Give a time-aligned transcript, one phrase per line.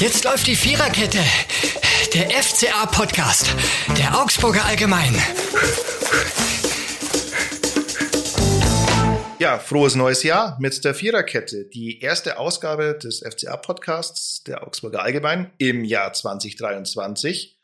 [0.00, 1.18] Jetzt läuft die Viererkette.
[2.14, 3.54] Der FCA-Podcast.
[3.98, 5.14] Der Augsburger Allgemein.
[9.38, 11.66] Ja, frohes neues Jahr mit der Viererkette.
[11.66, 17.58] Die erste Ausgabe des FCA-Podcasts der Augsburger Allgemein im Jahr 2023.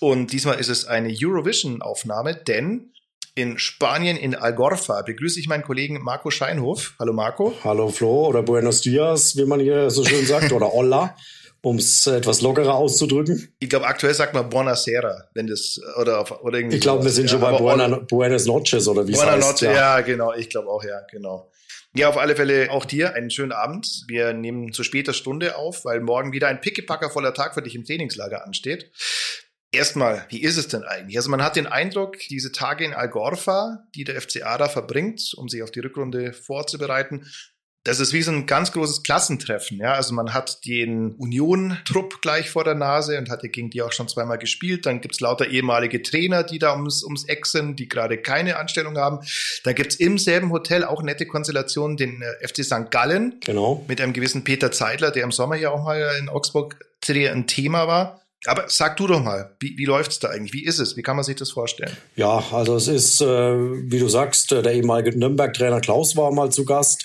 [0.00, 2.94] Und diesmal ist es eine Eurovision-Aufnahme, denn
[3.34, 6.94] in Spanien, in Algorfa, begrüße ich meinen Kollegen Marco Scheinhof.
[6.98, 7.52] Hallo Marco.
[7.64, 11.14] Hallo Flo oder Buenos Dias, wie man hier so schön sagt, oder Hola,
[11.62, 13.54] um es etwas lockerer auszudrücken.
[13.60, 16.76] Ich glaube, aktuell sagt man Buonasera, wenn das, oder, oder irgendwie.
[16.76, 19.62] Ich glaube, wir sind schon bei Buena, Buenos Noches oder wie es heißt.
[19.62, 19.72] Noche, ja.
[19.72, 21.50] ja, genau, ich glaube auch, ja, genau.
[21.94, 24.04] Ja, auf alle Fälle auch dir einen schönen Abend.
[24.08, 27.74] Wir nehmen zu später Stunde auf, weil morgen wieder ein Pickepacker voller Tag für dich
[27.74, 28.90] im Trainingslager ansteht.
[29.74, 31.16] Erstmal, wie ist es denn eigentlich?
[31.16, 35.48] Also man hat den Eindruck, diese Tage in Algorfa, die der FCA da verbringt, um
[35.48, 37.26] sich auf die Rückrunde vorzubereiten,
[37.84, 39.78] das ist wie so ein ganz großes Klassentreffen.
[39.78, 43.92] Ja, also man hat den Union-Trupp gleich vor der Nase und hatte gegen die auch
[43.92, 44.86] schon zweimal gespielt.
[44.86, 48.96] Dann gibt's lauter ehemalige Trainer, die da ums, ums Eck sind, die gerade keine Anstellung
[48.98, 49.18] haben.
[49.64, 52.90] Dann gibt's im selben Hotel auch nette Konstellationen, den äh, FC St.
[52.90, 53.40] Gallen.
[53.44, 53.84] Genau.
[53.88, 56.76] Mit einem gewissen Peter Zeidler, der im Sommer ja auch mal in Augsburg
[57.08, 58.22] ein Thema war.
[58.46, 60.52] Aber sag du doch mal, wie, wie läuft's da eigentlich?
[60.52, 60.96] Wie ist es?
[60.96, 61.96] Wie kann man sich das vorstellen?
[62.16, 66.50] Ja, also es ist, äh, wie du sagst, äh, der ehemalige Nürnberg-Trainer Klaus war mal
[66.50, 67.04] zu Gast.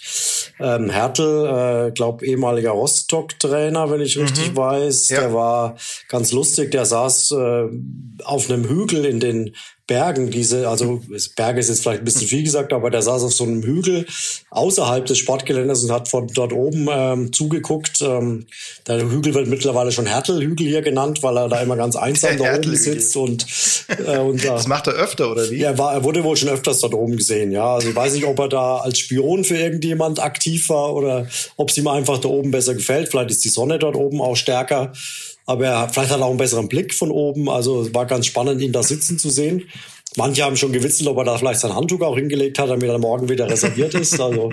[0.60, 4.24] Ähm, Hertel, äh, glaube ehemaliger Rostock-Trainer, wenn ich mhm.
[4.24, 5.10] richtig weiß.
[5.10, 5.22] Ja.
[5.22, 5.78] Der war
[6.10, 6.72] ganz lustig.
[6.72, 7.64] Der saß äh,
[8.24, 9.56] auf einem Hügel in den
[9.88, 11.02] Bergen, diese, also
[11.38, 14.06] Berge ist jetzt vielleicht ein bisschen viel gesagt, aber der saß auf so einem Hügel
[14.50, 18.02] außerhalb des Sportgeländes und hat von dort oben ähm, zugeguckt.
[18.02, 18.46] Ähm,
[18.86, 22.56] der Hügel wird mittlerweile schon Hertelhügel hier genannt, weil er da immer ganz einsam da
[22.56, 23.46] oben sitzt und,
[24.06, 25.58] äh, und da, Das macht er öfter, oder wie?
[25.58, 27.76] Ja, er, war, er wurde wohl schon öfters dort oben gesehen, ja.
[27.76, 31.70] Also ich weiß nicht, ob er da als Spion für irgendjemand aktiv war oder ob
[31.70, 33.08] es ihm einfach da oben besser gefällt.
[33.10, 34.92] Vielleicht ist die Sonne dort oben auch stärker.
[35.48, 37.50] Aber er, vielleicht hat er auch einen besseren Blick von oben.
[37.50, 39.64] Also war ganz spannend, ihn da sitzen zu sehen.
[40.16, 42.98] Manche haben schon gewitzelt, ob er da vielleicht sein Handtuch auch hingelegt hat, damit er
[43.00, 44.20] morgen wieder reserviert ist.
[44.20, 44.52] Also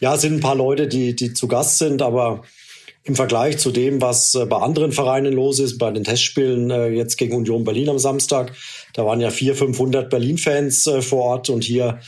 [0.00, 2.42] ja, es sind ein paar Leute, die, die zu Gast sind, aber
[3.02, 6.88] im Vergleich zu dem, was äh, bei anderen Vereinen los ist, bei den Testspielen äh,
[6.88, 8.52] jetzt gegen Union Berlin am Samstag,
[8.92, 12.00] da waren ja 400, 500 Berlin-Fans äh, vor Ort und hier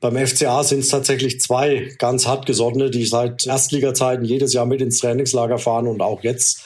[0.00, 5.00] beim FCA sind es tatsächlich zwei ganz hartgesottene, die seit Erstliga-Zeiten jedes Jahr mit ins
[5.00, 6.62] Trainingslager fahren und auch jetzt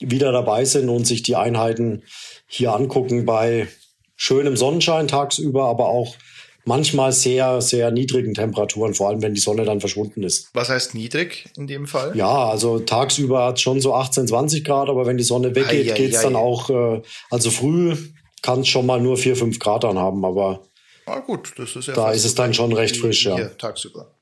[0.00, 2.02] wieder dabei sind und sich die Einheiten
[2.46, 3.68] hier angucken bei
[4.16, 6.16] schönem Sonnenschein tagsüber, aber auch
[6.64, 10.50] manchmal sehr, sehr niedrigen Temperaturen, vor allem wenn die Sonne dann verschwunden ist.
[10.54, 12.16] Was heißt niedrig in dem Fall?
[12.16, 15.94] Ja, also tagsüber hat es schon so 18, 20 Grad, aber wenn die Sonne weggeht,
[15.94, 17.96] geht es dann auch, äh, also früh
[18.42, 20.62] kann es schon mal nur 4, 5 Grad dann haben, aber
[21.06, 23.36] ah, gut, das ist ja da ist es dann schon recht frisch, ja.
[23.48, 24.14] tagsüber.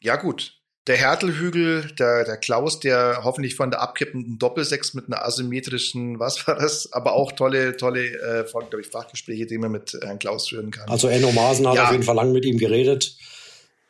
[0.00, 0.57] Ja, gut
[0.88, 6.46] der Hertelhügel, der, der Klaus, der hoffentlich von der abkippenden Doppelsechs mit einer asymmetrischen, was
[6.46, 10.48] war das, aber auch tolle, tolle, äh, glaube ich, Fachgespräche, die man mit Herrn Klaus
[10.48, 10.88] führen kann.
[10.88, 11.84] Also Enno Maasen hat ja.
[11.84, 13.16] auf jeden Fall lang mit ihm geredet.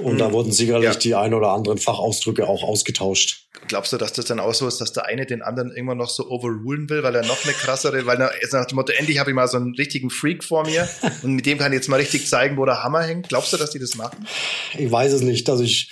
[0.00, 0.18] Und mhm.
[0.18, 0.94] da wurden sicherlich ja.
[0.94, 3.48] die ein oder anderen Fachausdrücke auch ausgetauscht.
[3.66, 6.08] Glaubst du, dass das dann auch so ist, dass der eine den anderen irgendwann noch
[6.08, 9.30] so overrulen will, weil er noch eine krassere, weil er nach dem Motto, endlich habe
[9.30, 10.88] ich mal so einen richtigen Freak vor mir
[11.22, 13.28] und mit dem kann ich jetzt mal richtig zeigen, wo der Hammer hängt.
[13.28, 14.24] Glaubst du, dass die das machen?
[14.78, 15.50] Ich weiß es nicht.
[15.50, 15.90] Also ich,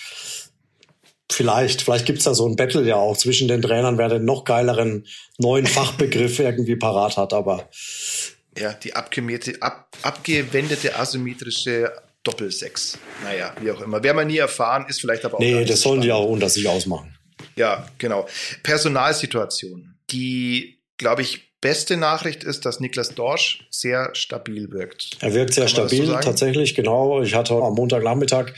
[1.31, 4.44] Vielleicht, vielleicht gibt's da so ein Battle ja auch zwischen den Trainern, wer den noch
[4.44, 5.06] geileren
[5.38, 7.69] neuen Fachbegriff irgendwie parat hat, aber.
[8.56, 11.92] Ja, die abgewendete, ab, abgewendete asymmetrische
[12.22, 12.98] Doppelsechs.
[13.22, 14.03] Naja, wie auch immer.
[14.03, 15.41] Wer man nie erfahren, ist vielleicht aber auch.
[15.41, 16.04] Nee, das sollen spannend.
[16.04, 17.16] die auch unter sich ausmachen.
[17.56, 18.26] Ja, genau.
[18.62, 19.97] Personalsituation.
[20.10, 25.17] Die, glaube ich, beste Nachricht ist, dass Niklas Dorsch sehr stabil wirkt.
[25.21, 27.22] Er wirkt sehr Kann stabil, so tatsächlich, genau.
[27.22, 28.53] Ich hatte am Montagnachmittag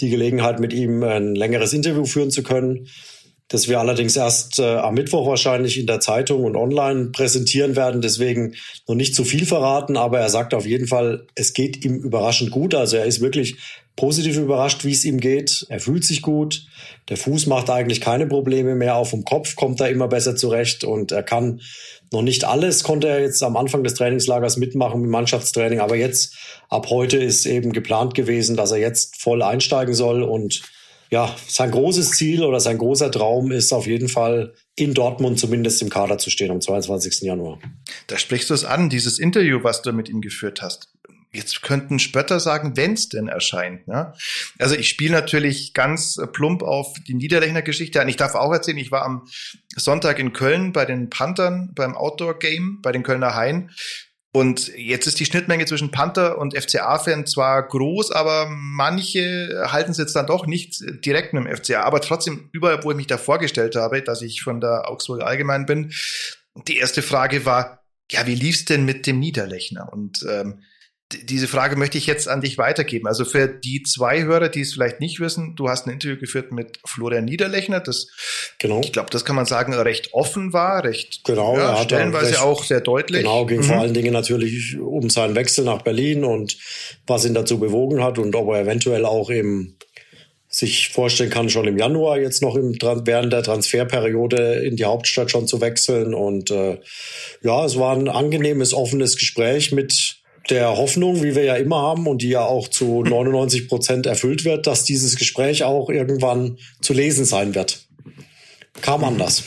[0.00, 2.88] die Gelegenheit, mit ihm ein längeres Interview führen zu können,
[3.48, 8.00] das wir allerdings erst äh, am Mittwoch wahrscheinlich in der Zeitung und online präsentieren werden.
[8.00, 8.54] Deswegen
[8.86, 12.52] noch nicht zu viel verraten, aber er sagt auf jeden Fall, es geht ihm überraschend
[12.52, 12.74] gut.
[12.76, 13.56] Also er ist wirklich
[13.96, 15.66] positiv überrascht, wie es ihm geht.
[15.68, 16.64] Er fühlt sich gut.
[17.08, 18.94] Der Fuß macht eigentlich keine Probleme mehr.
[18.94, 21.60] Auf dem Kopf kommt er immer besser zurecht und er kann
[22.12, 26.36] noch nicht alles konnte er jetzt am Anfang des Trainingslagers mitmachen mit Mannschaftstraining, aber jetzt
[26.68, 30.62] ab heute ist eben geplant gewesen, dass er jetzt voll einsteigen soll und
[31.10, 35.82] ja, sein großes Ziel oder sein großer Traum ist auf jeden Fall in Dortmund zumindest
[35.82, 37.22] im Kader zu stehen am 22.
[37.22, 37.58] Januar.
[38.06, 40.88] Da sprichst du es an, dieses Interview, was du mit ihm geführt hast
[41.32, 43.86] jetzt könnten Spötter sagen, wenn's denn erscheint.
[43.86, 44.12] Ne?
[44.58, 48.08] Also ich spiele natürlich ganz plump auf die Niederlechner-Geschichte an.
[48.08, 49.26] Ich darf auch erzählen, ich war am
[49.76, 53.70] Sonntag in Köln bei den Panthern beim Outdoor-Game, bei den Kölner Haien.
[54.32, 59.98] Und jetzt ist die Schnittmenge zwischen Panther und FCA-Fan zwar groß, aber manche halten es
[59.98, 61.82] jetzt dann doch nicht direkt mit dem FCA.
[61.82, 65.66] Aber trotzdem, überall, wo ich mich da vorgestellt habe, dass ich von der Augsburg Allgemein
[65.66, 65.92] bin,
[66.68, 69.92] die erste Frage war, ja, wie lief's denn mit dem Niederlechner?
[69.92, 70.62] Und ähm,
[71.12, 73.08] diese Frage möchte ich jetzt an dich weitergeben.
[73.08, 76.52] Also für die zwei Hörer, die es vielleicht nicht wissen, du hast ein Interview geführt
[76.52, 78.08] mit Florian Niederlechner, das,
[78.58, 78.80] genau.
[78.80, 82.64] ich glaube, das kann man sagen, recht offen war, recht genau, ja, stellenweise recht, auch
[82.64, 83.22] sehr deutlich.
[83.22, 83.64] Genau, ging mhm.
[83.64, 86.56] vor allen Dingen natürlich um seinen Wechsel nach Berlin und
[87.06, 89.76] was ihn dazu bewogen hat und ob er eventuell auch eben
[90.52, 95.30] sich vorstellen kann, schon im Januar jetzt noch im, während der Transferperiode in die Hauptstadt
[95.30, 96.12] schon zu wechseln.
[96.12, 96.78] Und äh,
[97.42, 100.19] ja, es war ein angenehmes, offenes Gespräch mit
[100.50, 104.44] der Hoffnung, wie wir ja immer haben und die ja auch zu 99 Prozent erfüllt
[104.44, 107.86] wird, dass dieses Gespräch auch irgendwann zu lesen sein wird.
[108.82, 109.44] Kam anders.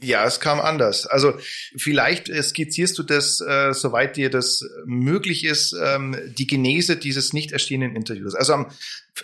[0.00, 1.06] Ja, es kam anders.
[1.06, 1.32] Also
[1.76, 7.52] vielleicht skizzierst du das, äh, soweit dir das möglich ist, ähm, die Genese dieses nicht
[7.52, 8.34] erschienenen Interviews.
[8.34, 8.66] Also am,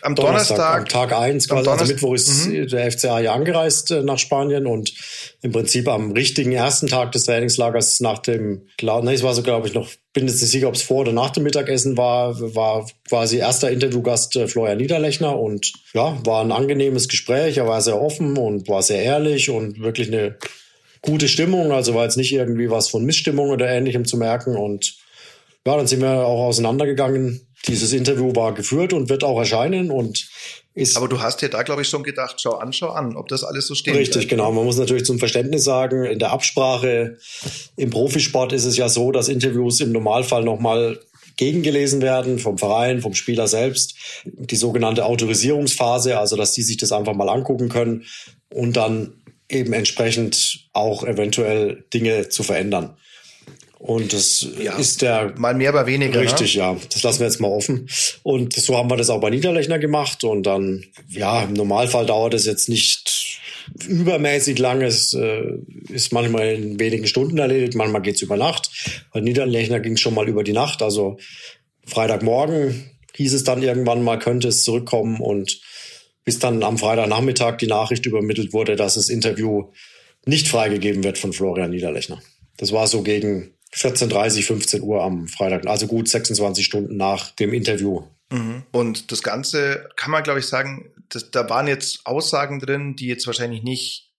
[0.03, 0.79] am Donnerstag, Donnerstag.
[0.81, 2.69] Am Tag eins, quasi, also Mittwoch ist mhm.
[2.69, 4.93] der FCA ja angereist äh, nach Spanien und
[5.43, 9.67] im Prinzip am richtigen ersten Tag des Trainingslagers nach dem, ne, es war so, glaube
[9.67, 12.89] ich, noch, bin jetzt nicht sicher, ob es vor oder nach dem Mittagessen war, war
[13.09, 17.59] quasi erster Interviewgast äh, Florian Niederlechner und ja, war ein angenehmes Gespräch.
[17.59, 20.37] Er war sehr offen und war sehr ehrlich und wirklich eine
[21.03, 21.73] gute Stimmung.
[21.73, 24.57] Also war jetzt nicht irgendwie was von Missstimmung oder ähnlichem zu merken.
[24.57, 24.97] Und
[25.67, 27.47] ja, dann sind wir auch auseinandergegangen.
[27.67, 30.29] Dieses Interview war geführt und wird auch erscheinen und
[30.75, 30.97] ist.
[30.97, 33.45] Aber du hast dir da, glaube ich, schon gedacht, schau an, schau an, ob das
[33.45, 33.95] alles so steht.
[33.95, 34.51] Richtig, genau.
[34.53, 37.19] Man muss natürlich zum Verständnis sagen, in der Absprache
[37.77, 41.01] im Profisport ist es ja so, dass Interviews im Normalfall nochmal
[41.37, 43.95] gegengelesen werden vom Verein, vom Spieler selbst.
[44.25, 48.05] Die sogenannte Autorisierungsphase, also dass die sich das einfach mal angucken können
[48.53, 49.15] und dann
[49.49, 52.97] eben entsprechend auch eventuell Dinge zu verändern.
[53.81, 55.33] Und das ja, ist der.
[55.39, 56.21] Mal mehr, aber weniger.
[56.21, 56.27] Ne?
[56.27, 56.61] Richtig, ne?
[56.61, 56.77] ja.
[56.93, 57.89] Das lassen wir jetzt mal offen.
[58.23, 60.23] Und so haben wir das auch bei Niederlechner gemacht.
[60.23, 63.41] Und dann, ja, im Normalfall dauert es jetzt nicht
[63.89, 64.83] übermäßig lang.
[64.83, 65.55] Es äh,
[65.89, 68.71] ist manchmal in wenigen Stunden erledigt, manchmal geht's über Nacht.
[69.15, 70.83] Bei Niederlechner ging es schon mal über die Nacht.
[70.83, 71.17] Also
[71.87, 75.59] Freitagmorgen hieß es dann irgendwann mal, könnte es zurückkommen und
[76.27, 79.71] bis dann am Freitagnachmittag die Nachricht übermittelt wurde, dass das Interview
[80.27, 82.21] nicht freigegeben wird von Florian Niederlechner.
[82.59, 87.53] Das war so gegen 14.30, 15 Uhr am Freitag, also gut 26 Stunden nach dem
[87.53, 88.03] Interview.
[88.31, 88.65] Mhm.
[88.73, 93.07] Und das Ganze kann man, glaube ich, sagen, das, da waren jetzt Aussagen drin, die
[93.07, 94.13] jetzt wahrscheinlich nicht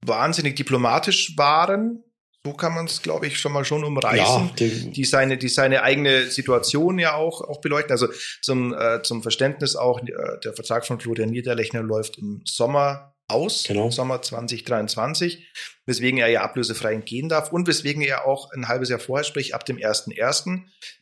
[0.00, 2.02] wahnsinnig diplomatisch waren,
[2.44, 5.48] so kann man es, glaube ich, schon mal schon umreißen, ja, die, die, seine, die
[5.48, 7.92] seine eigene Situation ja auch, auch beleuchten.
[7.92, 8.08] Also
[8.42, 10.12] zum, äh, zum Verständnis auch, äh,
[10.44, 13.90] der Vertrag von Florian Niederlechner läuft im Sommer aus, genau.
[13.90, 15.46] Sommer 2023
[15.88, 19.54] weswegen er ja ablösefrei entgehen darf und weswegen er auch ein halbes Jahr vorher, sprich
[19.54, 20.60] ab dem 1.1.,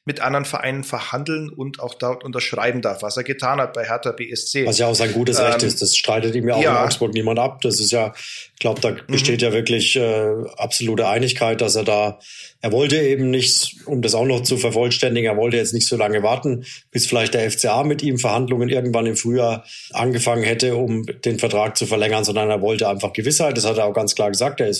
[0.08, 4.12] mit anderen Vereinen verhandeln und auch dort unterschreiben darf, was er getan hat bei Hertha
[4.12, 4.64] BSC.
[4.64, 6.78] Was ja auch sein gutes ähm, Recht ist, das streitet ihm ja auch ja.
[6.78, 7.60] in Augsburg niemand ab.
[7.62, 8.14] Das ist ja,
[8.54, 9.46] ich glaube, da besteht mhm.
[9.48, 12.20] ja wirklich äh, absolute Einigkeit, dass er da,
[12.60, 15.96] er wollte eben nicht, um das auch noch zu vervollständigen, er wollte jetzt nicht so
[15.96, 21.04] lange warten, bis vielleicht der FCA mit ihm Verhandlungen irgendwann im Frühjahr angefangen hätte, um
[21.04, 23.56] den Vertrag zu verlängern, sondern er wollte einfach Gewissheit.
[23.56, 24.60] Das hat er auch ganz klar gesagt.
[24.60, 24.75] Er ist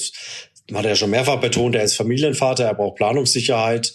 [0.75, 3.95] hat er schon mehrfach betont, er ist Familienvater, er braucht Planungssicherheit.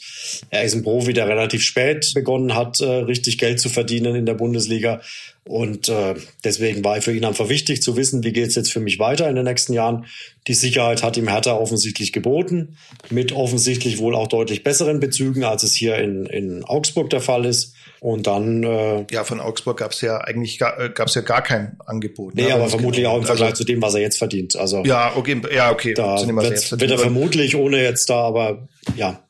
[0.49, 4.25] Er ist ein Profi, der relativ spät begonnen hat, äh, richtig Geld zu verdienen in
[4.25, 5.01] der Bundesliga.
[5.43, 8.99] Und äh, deswegen war für ihn einfach wichtig zu wissen, wie geht's jetzt für mich
[8.99, 10.05] weiter in den nächsten Jahren.
[10.47, 12.77] Die Sicherheit hat ihm Hertha offensichtlich geboten,
[13.09, 17.45] mit offensichtlich wohl auch deutlich besseren Bezügen, als es hier in, in Augsburg der Fall
[17.45, 17.73] ist.
[18.03, 21.43] Und dann äh, ja, von Augsburg gab es ja eigentlich gar, äh, gab's ja gar
[21.43, 22.33] kein Angebot.
[22.33, 22.55] Nee, ne?
[22.55, 24.55] aber vermutlich auch im Vergleich also, zu dem, was er jetzt verdient.
[24.55, 25.93] Also ja, okay, ja, okay.
[25.93, 29.21] Da dem, wird, wird er vermutlich ohne jetzt da, aber ja,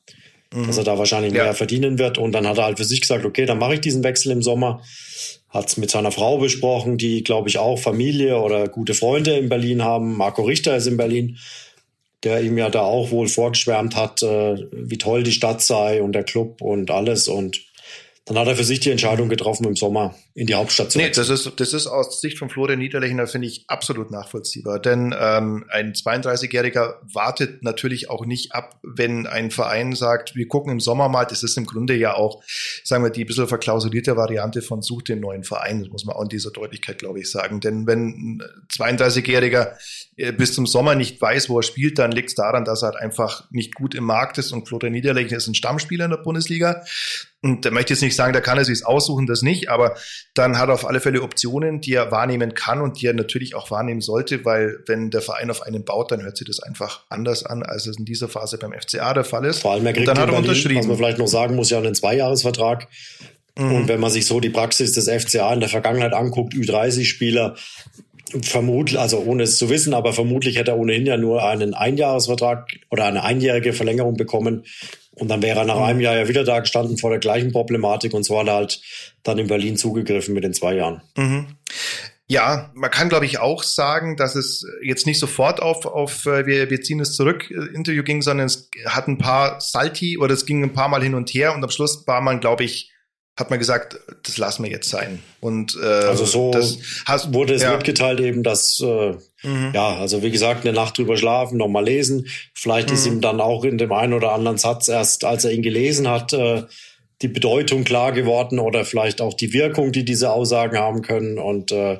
[0.54, 0.68] mhm.
[0.68, 1.44] dass er da wahrscheinlich ja.
[1.44, 2.18] mehr verdienen wird.
[2.18, 4.42] Und dann hat er halt für sich gesagt, okay, dann mache ich diesen Wechsel im
[4.42, 4.82] Sommer
[5.50, 9.50] hat es mit seiner Frau besprochen, die, glaube ich, auch Familie oder gute Freunde in
[9.50, 10.16] Berlin haben.
[10.16, 11.40] Marco Richter ist in Berlin,
[12.24, 16.13] der ihm ja da auch wohl vorgeschwärmt hat, äh, wie toll die Stadt sei und
[16.13, 17.28] der Club und alles.
[17.28, 17.60] Und
[18.32, 21.10] dann hat er für sich die Entscheidung getroffen, im Sommer in die Hauptstadt zu Nee,
[21.10, 24.80] das ist, das ist aus Sicht von Florian Niederlechner, finde ich, absolut nachvollziehbar.
[24.80, 30.72] Denn ähm, ein 32-Jähriger wartet natürlich auch nicht ab, wenn ein Verein sagt, wir gucken
[30.72, 32.42] im Sommer mal, das ist im Grunde ja auch,
[32.84, 35.82] sagen wir, die ein bisschen verklausulierte Variante von such den neuen Verein.
[35.82, 37.60] Das muss man auch in dieser Deutlichkeit, glaube ich, sagen.
[37.60, 39.74] Denn wenn ein 32-Jähriger
[40.16, 42.92] äh, bis zum Sommer nicht weiß, wo er spielt, dann liegt es daran, dass er
[42.92, 46.18] halt einfach nicht gut im Markt ist und Florian Niederlechner ist ein Stammspieler in der
[46.18, 46.84] Bundesliga.
[47.43, 49.95] Und da möchte ich jetzt nicht sagen, da kann er sich aussuchen, das nicht, aber
[50.36, 53.55] dann hat er auf alle Fälle Optionen, die er wahrnehmen kann und die er natürlich
[53.55, 57.03] auch wahrnehmen sollte, weil wenn der Verein auf einen baut, dann hört sich das einfach
[57.10, 59.60] anders an, als es in dieser Phase beim FCA der Fall ist.
[59.60, 60.79] Vor allem er kriegt und dann hat er Berlin, unterschrieben.
[60.81, 62.88] Was man vielleicht noch sagen muss, ja einen Zweijahresvertrag.
[63.57, 63.71] Mhm.
[63.74, 67.55] Und wenn man sich so die Praxis des FCA in der Vergangenheit anguckt, Ü30-Spieler,
[68.43, 72.67] vermutlich, also ohne es zu wissen, aber vermutlich hätte er ohnehin ja nur einen Einjahresvertrag
[72.89, 74.63] oder eine einjährige Verlängerung bekommen.
[75.22, 78.16] Und dann wäre er nach einem Jahr ja wieder da gestanden vor der gleichen Problematik
[78.16, 78.82] und so hat er halt
[79.22, 81.04] dann in Berlin zugegriffen mit den zwei Jahren.
[81.16, 81.58] Mhm.
[82.25, 86.48] Ja, man kann, glaube ich, auch sagen, dass es jetzt nicht sofort auf, auf äh,
[86.48, 90.34] wir, wir ziehen es zurück, äh, Interview ging, sondern es hat ein paar Salti oder
[90.34, 92.92] es ging ein paar Mal hin und her und am Schluss war man, glaube ich,
[93.38, 95.22] hat man gesagt, das lassen wir jetzt sein.
[95.40, 97.75] Und äh, also so das hast, wurde es ja.
[97.75, 99.71] mitgeteilt eben, dass äh, mhm.
[99.74, 102.27] ja, also wie gesagt, eine Nacht drüber schlafen, nochmal lesen.
[102.53, 102.95] Vielleicht mhm.
[102.95, 106.07] ist ihm dann auch in dem einen oder anderen Satz erst, als er ihn gelesen
[106.07, 106.63] hat, äh,
[107.21, 111.38] die Bedeutung klar geworden oder vielleicht auch die Wirkung, die diese Aussagen haben können.
[111.38, 112.00] Und äh,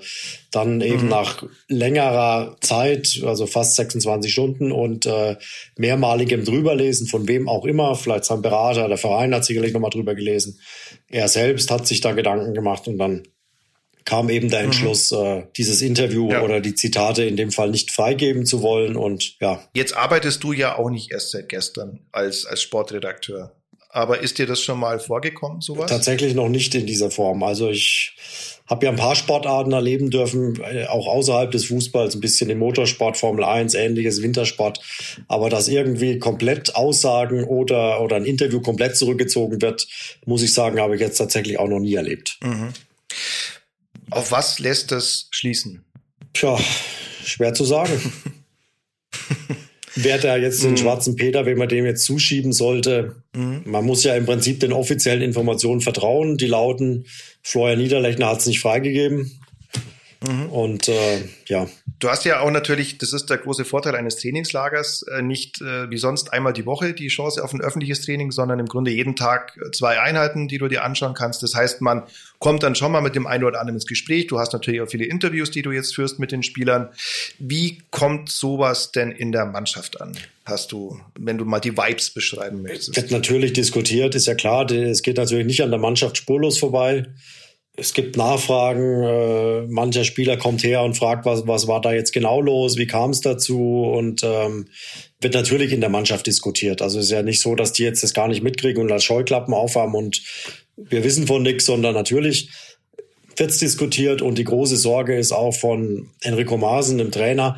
[0.52, 1.10] dann eben mhm.
[1.10, 5.38] nach längerer Zeit, also fast 26 Stunden und äh,
[5.78, 10.16] mehrmaligem Drüberlesen, von wem auch immer, vielleicht sein Berater, der Verein hat sicherlich nochmal drüber
[10.16, 10.60] gelesen.
[11.08, 13.24] Er selbst hat sich da Gedanken gemacht und dann
[14.06, 14.66] kam eben der mhm.
[14.66, 15.18] Entschluss, mhm.
[15.18, 16.42] äh, dieses Interview ja.
[16.42, 18.96] oder die Zitate in dem Fall nicht freigeben zu wollen.
[18.96, 19.62] Und ja.
[19.74, 23.52] Jetzt arbeitest du ja auch nicht erst seit gestern als, als Sportredakteur.
[23.94, 25.90] Aber ist dir das schon mal vorgekommen, sowas?
[25.90, 27.44] Tatsächlich noch nicht in dieser Form.
[27.44, 28.16] Also ich
[28.66, 32.60] habe ja ein paar Sportarten erleben dürfen, äh, auch außerhalb des Fußballs, ein bisschen im
[32.60, 34.80] Motorsport, Formel 1, ähnliches, Wintersport.
[35.28, 39.86] Aber dass irgendwie komplett Aussagen oder, oder ein Interview komplett zurückgezogen wird,
[40.26, 42.40] muss ich sagen, habe ich jetzt tatsächlich auch noch nie erlebt.
[42.42, 42.70] Mhm.
[44.12, 45.84] Auf was lässt das schließen?
[46.34, 46.58] Tja,
[47.24, 47.92] schwer zu sagen.
[49.96, 50.78] wer da jetzt den mhm.
[50.78, 53.16] schwarzen Peter, wenn man dem jetzt zuschieben sollte.
[53.36, 53.64] Mhm.
[53.66, 56.38] Man muss ja im Prinzip den offiziellen Informationen vertrauen.
[56.38, 57.06] Die lauten,
[57.44, 59.40] Florian Niederlechner hat es nicht freigegeben.
[60.28, 60.50] Mhm.
[60.50, 61.68] Und äh, ja.
[62.02, 65.88] Du hast ja auch natürlich, das ist der große Vorteil eines Trainingslagers, äh, nicht äh,
[65.92, 69.16] wie sonst einmal die Woche die Chance auf ein öffentliches Training, sondern im Grunde jeden
[69.16, 71.44] Tag zwei Einheiten, die du dir anschauen kannst.
[71.44, 72.02] Das heißt, man
[72.40, 74.26] kommt dann schon mal mit dem einen oder anderen ins Gespräch.
[74.26, 76.90] Du hast natürlich auch viele Interviews, die du jetzt führst mit den Spielern.
[77.38, 80.18] Wie kommt sowas denn in der Mannschaft an?
[80.46, 82.96] Hast du, wenn du mal die Vibes beschreiben möchtest?
[82.96, 84.70] Wird natürlich diskutiert, ist ja klar.
[84.72, 87.06] Es geht natürlich nicht an der Mannschaft spurlos vorbei
[87.82, 92.14] es gibt Nachfragen, äh, mancher Spieler kommt her und fragt, was, was war da jetzt
[92.14, 94.68] genau los, wie kam es dazu und ähm,
[95.20, 96.84] wird natürlich in der Mannschaft diskutiert.
[96.84, 99.04] Also es ist ja nicht so, dass die jetzt das gar nicht mitkriegen und als
[99.04, 100.22] Scheuklappen aufhaben und
[100.78, 102.52] wir wissen von nichts, sondern natürlich
[103.36, 107.58] wird's diskutiert und die große Sorge ist auch von Enrico Maaßen, dem Trainer,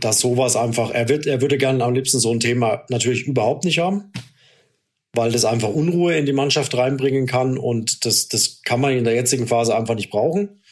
[0.00, 3.64] dass sowas einfach, er wird, er würde gerne am liebsten so ein Thema natürlich überhaupt
[3.64, 4.12] nicht haben
[5.14, 9.04] weil das einfach Unruhe in die Mannschaft reinbringen kann und das, das kann man in
[9.04, 10.62] der jetzigen Phase einfach nicht brauchen.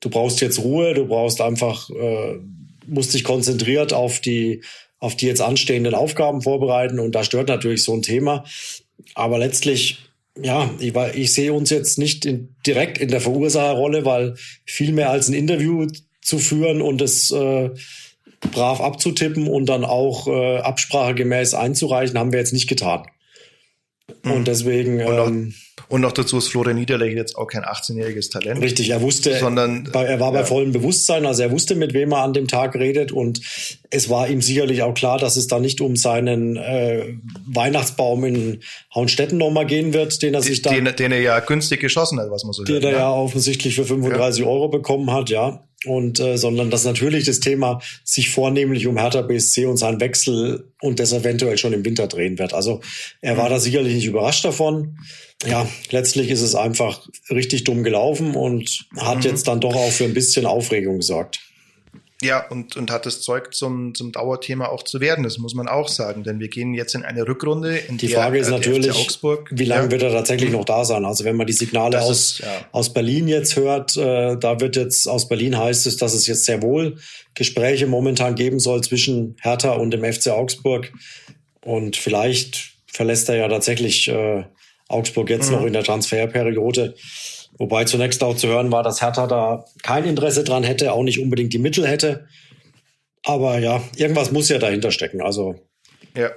[0.00, 2.38] Du brauchst jetzt Ruhe, du brauchst einfach, äh,
[2.86, 4.62] musst dich konzentriert auf die,
[4.98, 8.44] auf die jetzt anstehenden Aufgaben vorbereiten und da stört natürlich so ein Thema.
[9.14, 9.98] Aber letztlich,
[10.40, 14.34] ja, ich, ich sehe uns jetzt nicht in, direkt in der Verursacherrolle, weil
[14.64, 15.86] viel mehr als ein Interview
[16.22, 17.70] zu führen und es äh,
[18.52, 23.04] brav abzutippen und dann auch äh, absprachegemäß einzureichen, haben wir jetzt nicht getan.
[24.24, 24.44] Und mhm.
[24.44, 25.04] deswegen.
[25.04, 25.54] Und noch, ähm,
[25.88, 28.60] und noch dazu ist Florian Niederlechner jetzt auch kein 18-jähriges Talent.
[28.62, 30.44] Richtig, er wusste, sondern er war bei ja.
[30.44, 33.40] vollem Bewusstsein, also er wusste, mit wem er an dem Tag redet und
[33.90, 37.14] es war ihm sicherlich auch klar, dass es da nicht um seinen äh,
[37.46, 38.60] Weihnachtsbaum in
[38.94, 40.70] Hauenstetten nochmal gehen wird, den er sich da.
[40.70, 43.10] Den, den er ja günstig geschossen hat, was man so Den hört, er ja, ja
[43.10, 44.48] offensichtlich für 35 ja.
[44.48, 49.22] Euro bekommen hat, ja und äh, sondern dass natürlich das Thema sich vornehmlich um Hertha
[49.22, 52.52] BSC und seinen Wechsel und das eventuell schon im Winter drehen wird.
[52.52, 52.80] Also
[53.20, 54.98] er war da sicherlich nicht überrascht davon.
[55.46, 59.22] Ja, letztlich ist es einfach richtig dumm gelaufen und hat mhm.
[59.22, 61.40] jetzt dann doch auch für ein bisschen Aufregung gesorgt.
[62.22, 65.68] Ja, und, und hat das Zeug zum, zum Dauerthema auch zu werden, das muss man
[65.68, 67.78] auch sagen, denn wir gehen jetzt in eine Rückrunde.
[67.78, 69.90] In die Frage der, ist natürlich, Augsburg, wie lange ja.
[69.90, 71.06] wird er tatsächlich noch da sein?
[71.06, 72.66] Also wenn man die Signale aus, ist, ja.
[72.72, 76.44] aus Berlin jetzt hört, äh, da wird jetzt aus Berlin heißt es, dass es jetzt
[76.44, 76.98] sehr wohl
[77.34, 80.92] Gespräche momentan geben soll zwischen Hertha und dem FC Augsburg.
[81.62, 84.44] Und vielleicht verlässt er ja tatsächlich äh,
[84.88, 85.56] Augsburg jetzt mhm.
[85.56, 86.96] noch in der Transferperiode.
[87.60, 91.20] Wobei zunächst auch zu hören war, dass Hertha da kein Interesse dran hätte, auch nicht
[91.20, 92.26] unbedingt die Mittel hätte.
[93.22, 95.20] Aber ja, irgendwas muss ja dahinter stecken.
[95.20, 95.60] Also.
[96.16, 96.30] Ja.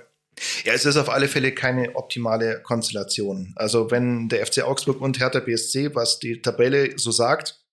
[0.66, 3.54] Ja, es ist auf alle Fälle keine optimale Konstellation.
[3.56, 7.64] Also wenn der FC Augsburg und Hertha BSC, was die Tabelle so sagt,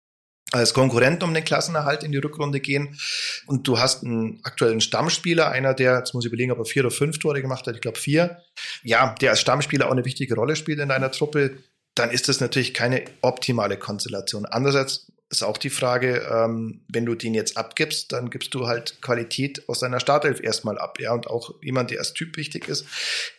[0.52, 2.98] als Konkurrenten um den Klassenerhalt in die Rückrunde gehen
[3.46, 6.82] und du hast einen aktuellen Stammspieler, einer, der, jetzt muss ich überlegen, ob er vier
[6.84, 8.38] oder fünf Tore gemacht hat, ich glaube vier,
[8.84, 11.58] ja, der als Stammspieler auch eine wichtige Rolle spielt in deiner Truppe,
[12.00, 14.46] dann ist das natürlich keine optimale Konstellation.
[14.46, 19.00] Andererseits ist auch die Frage, ähm, wenn du den jetzt abgibst, dann gibst du halt
[19.02, 22.86] Qualität aus deiner Startelf erstmal ab, ja, und auch jemand, der als Typ wichtig ist.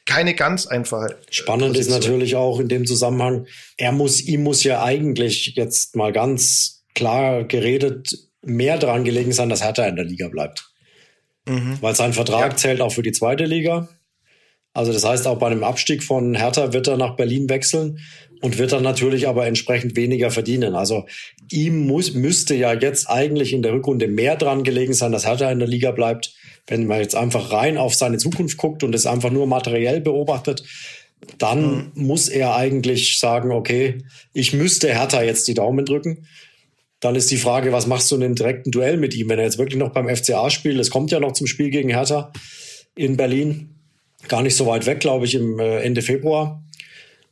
[0.06, 1.18] Keine ganz einfache.
[1.32, 1.98] Spannend Position.
[1.98, 6.84] ist natürlich auch in dem Zusammenhang, er muss, ihm muss ja eigentlich jetzt mal ganz
[6.94, 10.72] klar geredet mehr daran gelegen sein, dass Hertha in der Liga bleibt.
[11.46, 11.78] Mhm.
[11.82, 12.58] Weil sein Vertrag ja.
[12.58, 13.90] zählt auch für die zweite Liga.
[14.74, 18.00] Also das heißt, auch bei einem Abstieg von Hertha wird er nach Berlin wechseln
[18.42, 20.76] und wird dann natürlich aber entsprechend weniger verdienen.
[20.76, 21.06] Also
[21.52, 25.52] ihm muss, müsste ja jetzt eigentlich in der Rückrunde mehr dran gelegen sein, dass Hertha
[25.52, 26.34] in der Liga bleibt.
[26.68, 30.64] Wenn man jetzt einfach rein auf seine Zukunft guckt und es einfach nur materiell beobachtet,
[31.38, 32.06] dann mhm.
[32.06, 34.00] muss er eigentlich sagen, okay,
[34.34, 36.26] ich müsste Hertha jetzt die Daumen drücken.
[37.00, 39.46] Dann ist die Frage, was machst du in einem direkten Duell mit ihm, wenn er
[39.46, 40.80] jetzt wirklich noch beim FCA spielt?
[40.80, 42.32] Es kommt ja noch zum Spiel gegen Hertha
[42.96, 43.76] in Berlin
[44.28, 46.64] gar nicht so weit weg, glaube ich, im äh, Ende Februar.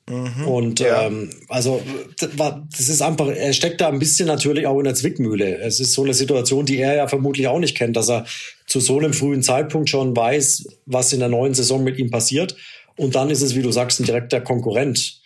[0.09, 1.03] Mhm, und ja.
[1.03, 1.81] ähm, also
[2.17, 5.59] das ist einfach, er steckt da ein bisschen natürlich auch in der Zwickmühle.
[5.59, 8.25] Es ist so eine Situation, die er ja vermutlich auch nicht kennt, dass er
[8.65, 12.55] zu so einem frühen Zeitpunkt schon weiß, was in der neuen Saison mit ihm passiert.
[12.95, 15.21] Und dann ist es, wie du sagst, ein direkter Konkurrent.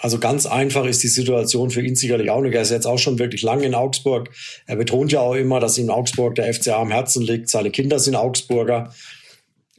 [0.00, 2.54] Also ganz einfach ist die Situation für ihn sicherlich auch nicht.
[2.54, 4.30] Er ist jetzt auch schon wirklich lange in Augsburg.
[4.66, 7.48] Er betont ja auch immer, dass ihm Augsburg der FCA am Herzen liegt.
[7.48, 8.92] Seine Kinder sind Augsburger.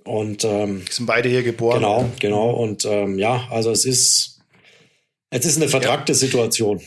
[0.09, 1.81] Und ähm, sind beide hier geboren.
[1.81, 2.49] Genau, genau.
[2.49, 4.39] Und ähm, ja, also es ist,
[5.29, 6.17] es ist eine vertragte ja.
[6.17, 6.81] Situation.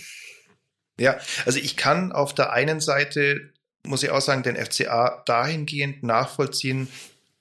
[0.98, 3.52] Ja, also ich kann auf der einen Seite,
[3.86, 6.88] muss ich auch sagen, den FCA dahingehend nachvollziehen,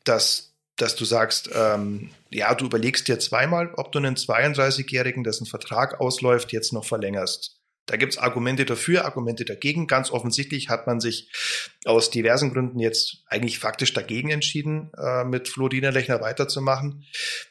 [0.03, 5.47] dass, dass du sagst, ähm, ja, du überlegst dir zweimal, ob du einen 32-Jährigen, dessen
[5.47, 7.59] Vertrag ausläuft, jetzt noch verlängerst.
[7.87, 9.87] Da gibt es Argumente dafür, Argumente dagegen.
[9.87, 11.29] Ganz offensichtlich hat man sich
[11.85, 17.03] aus diversen Gründen jetzt eigentlich faktisch dagegen entschieden, äh, mit Flo Niederlechner weiterzumachen.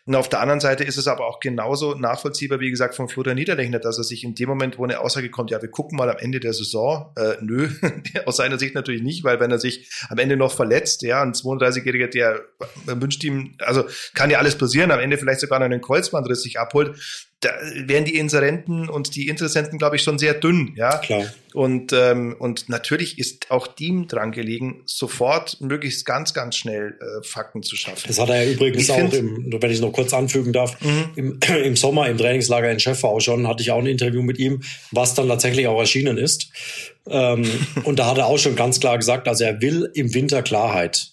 [0.06, 3.22] Und auf der anderen Seite ist es aber auch genauso nachvollziehbar, wie gesagt, von Flo
[3.22, 6.08] Niederlechner, dass er sich in dem Moment, wo eine Aussage kommt, ja, wir gucken mal
[6.08, 7.68] am Ende der Saison, äh, nö,
[8.24, 11.32] aus seiner Sicht natürlich nicht, weil wenn er sich am Ende noch verletzt, ja, ein
[11.32, 12.40] 32-Jähriger, der
[12.86, 13.84] wünscht ihm, also
[14.14, 16.96] kann ja alles passieren, am Ende vielleicht sogar noch einen Kreuzbandriss sich abholt,
[17.40, 20.98] da wären die Inserenten und die Interessenten, glaube ich, schon sehr dünn, ja.
[20.98, 21.24] Klar.
[21.54, 27.26] Und, ähm, und natürlich ist auch dem dran gelegen, sofort möglichst ganz, ganz schnell äh,
[27.26, 28.04] Fakten zu schaffen.
[28.06, 31.10] Das hat er ja übrigens ich auch, im, wenn ich noch kurz anfügen darf, mhm.
[31.16, 34.62] im, im Sommer im Trainingslager in Schäffau schon, hatte ich auch ein Interview mit ihm,
[34.90, 36.50] was dann tatsächlich auch erschienen ist.
[37.08, 37.48] Ähm,
[37.84, 41.12] und da hat er auch schon ganz klar gesagt, also er will im Winter Klarheit.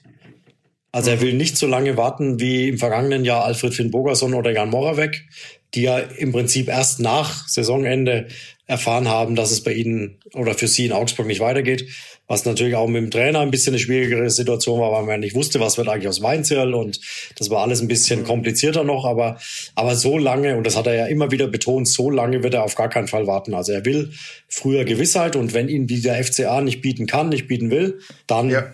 [0.91, 1.21] Also er mhm.
[1.21, 5.25] will nicht so lange warten wie im vergangenen Jahr Alfred Finn Bogerson oder Jan Moravec,
[5.73, 8.27] die ja im Prinzip erst nach Saisonende
[8.67, 11.87] erfahren haben, dass es bei ihnen oder für sie in Augsburg nicht weitergeht.
[12.29, 15.33] Was natürlich auch mit dem Trainer ein bisschen eine schwierigere Situation war, weil man nicht
[15.33, 16.99] wusste, was wird eigentlich aus Weinzierl und
[17.37, 19.39] das war alles ein bisschen komplizierter noch, aber,
[19.75, 22.63] aber so lange, und das hat er ja immer wieder betont, so lange wird er
[22.63, 23.53] auf gar keinen Fall warten.
[23.53, 24.11] Also er will
[24.49, 28.49] früher Gewissheit und wenn ihn die der FCA nicht bieten kann, nicht bieten will, dann
[28.49, 28.73] ja.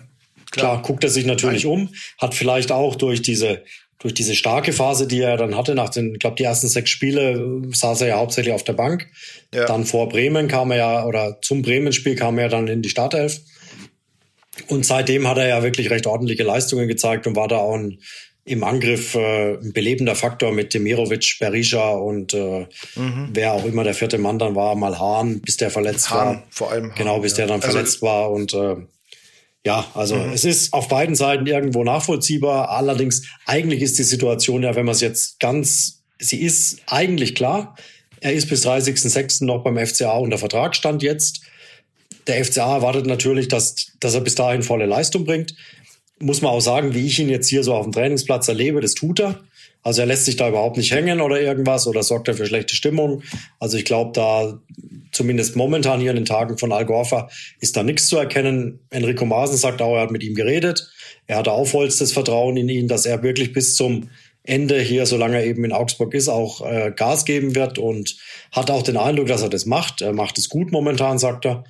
[0.50, 3.64] Klar, guckt er sich natürlich um, hat vielleicht auch durch diese
[3.98, 6.90] durch diese starke Phase, die er dann hatte, nach den, ich glaube, die ersten sechs
[6.90, 9.08] Spiele saß er ja hauptsächlich auf der Bank.
[9.54, 9.64] Ja.
[9.64, 13.40] Dann vor Bremen kam er ja, oder zum Bremen-Spiel kam er dann in die Startelf.
[14.68, 17.98] Und seitdem hat er ja wirklich recht ordentliche Leistungen gezeigt und war da auch ein,
[18.44, 23.30] im Angriff äh, ein belebender Faktor mit Demirovic, Berisha und äh, mhm.
[23.32, 26.42] wer auch immer der vierte Mann dann war, mal Hahn, bis der verletzt Hahn, war.
[26.50, 26.90] Vor allem.
[26.90, 27.38] Hahn, genau, bis ja.
[27.38, 28.76] der dann also verletzt war und äh,
[29.66, 30.32] ja, also mhm.
[30.32, 32.68] es ist auf beiden Seiten irgendwo nachvollziehbar.
[32.70, 37.74] Allerdings, eigentlich ist die Situation ja, wenn man es jetzt ganz, sie ist eigentlich klar.
[38.20, 39.44] Er ist bis 30.06.
[39.44, 41.42] noch beim FCA unter Vertrag, stand jetzt.
[42.26, 45.54] Der FCA erwartet natürlich, dass, dass er bis dahin volle Leistung bringt.
[46.20, 48.94] Muss man auch sagen, wie ich ihn jetzt hier so auf dem Trainingsplatz erlebe, das
[48.94, 49.40] tut er.
[49.84, 52.74] Also er lässt sich da überhaupt nicht hängen oder irgendwas oder sorgt er für schlechte
[52.74, 53.22] Stimmung.
[53.60, 54.58] Also ich glaube, da
[55.12, 57.28] zumindest momentan hier in den Tagen von Al Gorfa
[57.60, 58.80] ist da nichts zu erkennen.
[58.88, 60.90] Enrico Maaßen sagt auch, er hat mit ihm geredet.
[61.26, 64.08] Er hat auch vollstes Vertrauen in ihn, dass er wirklich bis zum
[64.42, 68.16] Ende hier, solange er eben in Augsburg ist, auch äh, Gas geben wird und
[68.52, 70.00] hat auch den Eindruck, dass er das macht.
[70.00, 71.64] Er macht es gut momentan, sagt er.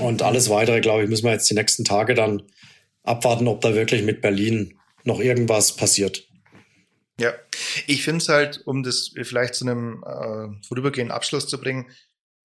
[0.00, 2.42] Und alles weitere, glaube ich, müssen wir jetzt die nächsten Tage dann
[3.02, 4.74] abwarten, ob da wirklich mit Berlin
[5.04, 6.29] noch irgendwas passiert.
[7.20, 7.34] Ja,
[7.86, 11.90] ich finde es halt, um das vielleicht zu einem äh, vorübergehenden Abschluss zu bringen,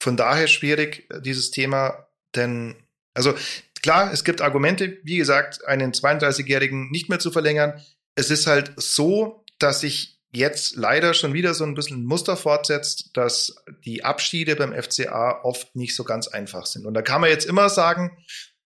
[0.01, 2.75] von daher schwierig, dieses Thema, denn,
[3.13, 3.33] also
[3.81, 7.81] klar, es gibt Argumente, wie gesagt, einen 32-Jährigen nicht mehr zu verlängern.
[8.15, 12.35] Es ist halt so, dass sich jetzt leider schon wieder so ein bisschen ein Muster
[12.35, 16.85] fortsetzt, dass die Abschiede beim FCA oft nicht so ganz einfach sind.
[16.85, 18.17] Und da kann man jetzt immer sagen,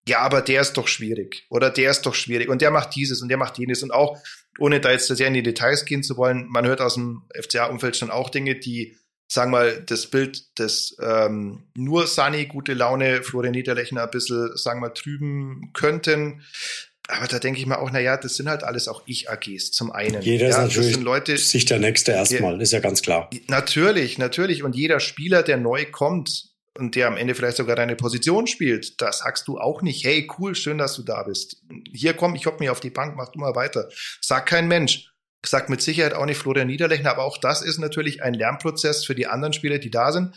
[0.08, 3.22] ja, aber der ist doch schwierig oder der ist doch schwierig und der macht dieses
[3.22, 4.18] und der macht jenes und auch
[4.58, 7.96] ohne da jetzt sehr in die Details gehen zu wollen, man hört aus dem FCA-Umfeld
[7.96, 8.98] schon auch Dinge, die
[9.32, 14.50] sagen wir mal, das Bild des ähm, nur Sunny, gute Laune, Florian Niederlechner ein bisschen,
[14.56, 16.42] sagen wir, trüben könnten.
[17.08, 19.92] Aber da denke ich mir auch, na ja, das sind halt alles auch Ich-AGs zum
[19.92, 20.22] einen.
[20.22, 23.30] Jeder ja, ist natürlich Leute, sich der Nächste erstmal, ist ja ganz klar.
[23.48, 24.64] Natürlich, natürlich.
[24.64, 26.49] Und jeder Spieler, der neu kommt
[26.80, 30.28] und der am Ende vielleicht sogar deine Position spielt, da sagst du auch nicht, hey,
[30.38, 31.64] cool, schön, dass du da bist.
[31.92, 33.90] Hier komm, ich hock mich auf die Bank, mach du mal weiter.
[34.22, 35.12] Sag kein Mensch.
[35.46, 39.16] Sagt mit Sicherheit auch nicht Florian Niederlechner, aber auch das ist natürlich ein Lernprozess für
[39.16, 40.36] die anderen Spieler, die da sind.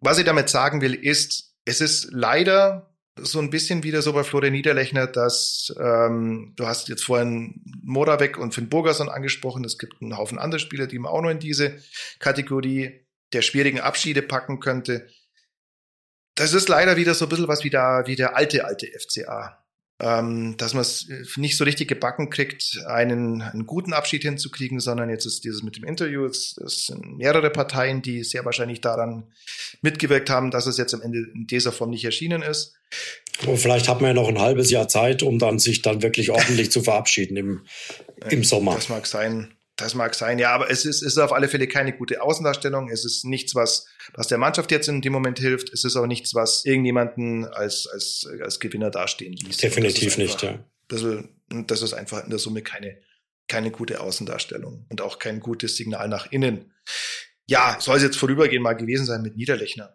[0.00, 2.88] Was ich damit sagen will, ist, es ist leider
[3.20, 8.38] so ein bisschen wieder so bei Florian Niederlechner, dass ähm, du hast jetzt vorhin Moravec
[8.38, 9.64] und Finn Burgerson angesprochen.
[9.64, 11.76] Es gibt einen Haufen andere Spieler, die man auch noch in diese
[12.18, 15.08] Kategorie der schwierigen Abschiede packen könnte.
[16.38, 19.58] Das ist leider wieder so ein bisschen was wie, da, wie der alte, alte FCA
[20.00, 25.10] ähm, dass man es nicht so richtig gebacken kriegt, einen, einen guten Abschied hinzukriegen, sondern
[25.10, 29.32] jetzt ist dieses mit dem Interview, es, es sind mehrere Parteien, die sehr wahrscheinlich daran
[29.82, 32.74] mitgewirkt haben, dass es jetzt am Ende in dieser Form nicht erschienen ist.
[33.46, 36.30] Und vielleicht hat man ja noch ein halbes Jahr Zeit, um dann sich dann wirklich
[36.30, 37.66] ordentlich zu verabschieden im,
[38.30, 38.76] im Sommer.
[38.76, 39.52] Das mag sein.
[39.78, 42.90] Das mag sein, ja, aber es ist, es ist auf alle Fälle keine gute Außendarstellung.
[42.90, 45.72] Es ist nichts, was, was der Mannschaft jetzt in dem Moment hilft.
[45.72, 49.58] Es ist auch nichts, was irgendjemanden als, als, als Gewinner dastehen ließ.
[49.58, 50.58] Definitiv nicht, ja.
[50.88, 52.98] Das ist, das ist einfach in der Summe keine,
[53.46, 56.72] keine gute Außendarstellung und auch kein gutes Signal nach innen.
[57.46, 59.94] Ja, soll es jetzt vorübergehend mal gewesen sein mit Niederlechner.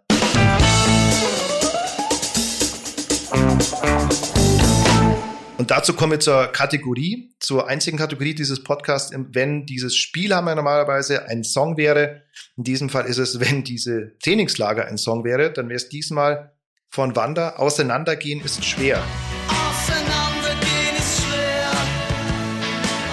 [5.58, 10.46] Und dazu kommen wir zur Kategorie, zur einzigen Kategorie dieses Podcasts, wenn dieses Spiel haben
[10.46, 12.24] wir normalerweise ein Song wäre.
[12.58, 16.54] In diesem Fall ist es, wenn diese Trainingslager ein Song wäre, dann wäre es diesmal
[16.90, 19.04] von Wanda, Auseinandergehen ist schwer.
[19.48, 21.72] Auseinandergehen ist schwer.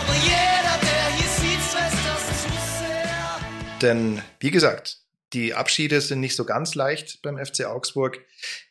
[0.00, 2.48] Aber jeder, der hier sieht, weiß das zu
[2.78, 3.78] sehr.
[3.82, 4.98] Denn, wie gesagt,
[5.34, 8.18] die Abschiede sind nicht so ganz leicht beim FC Augsburg.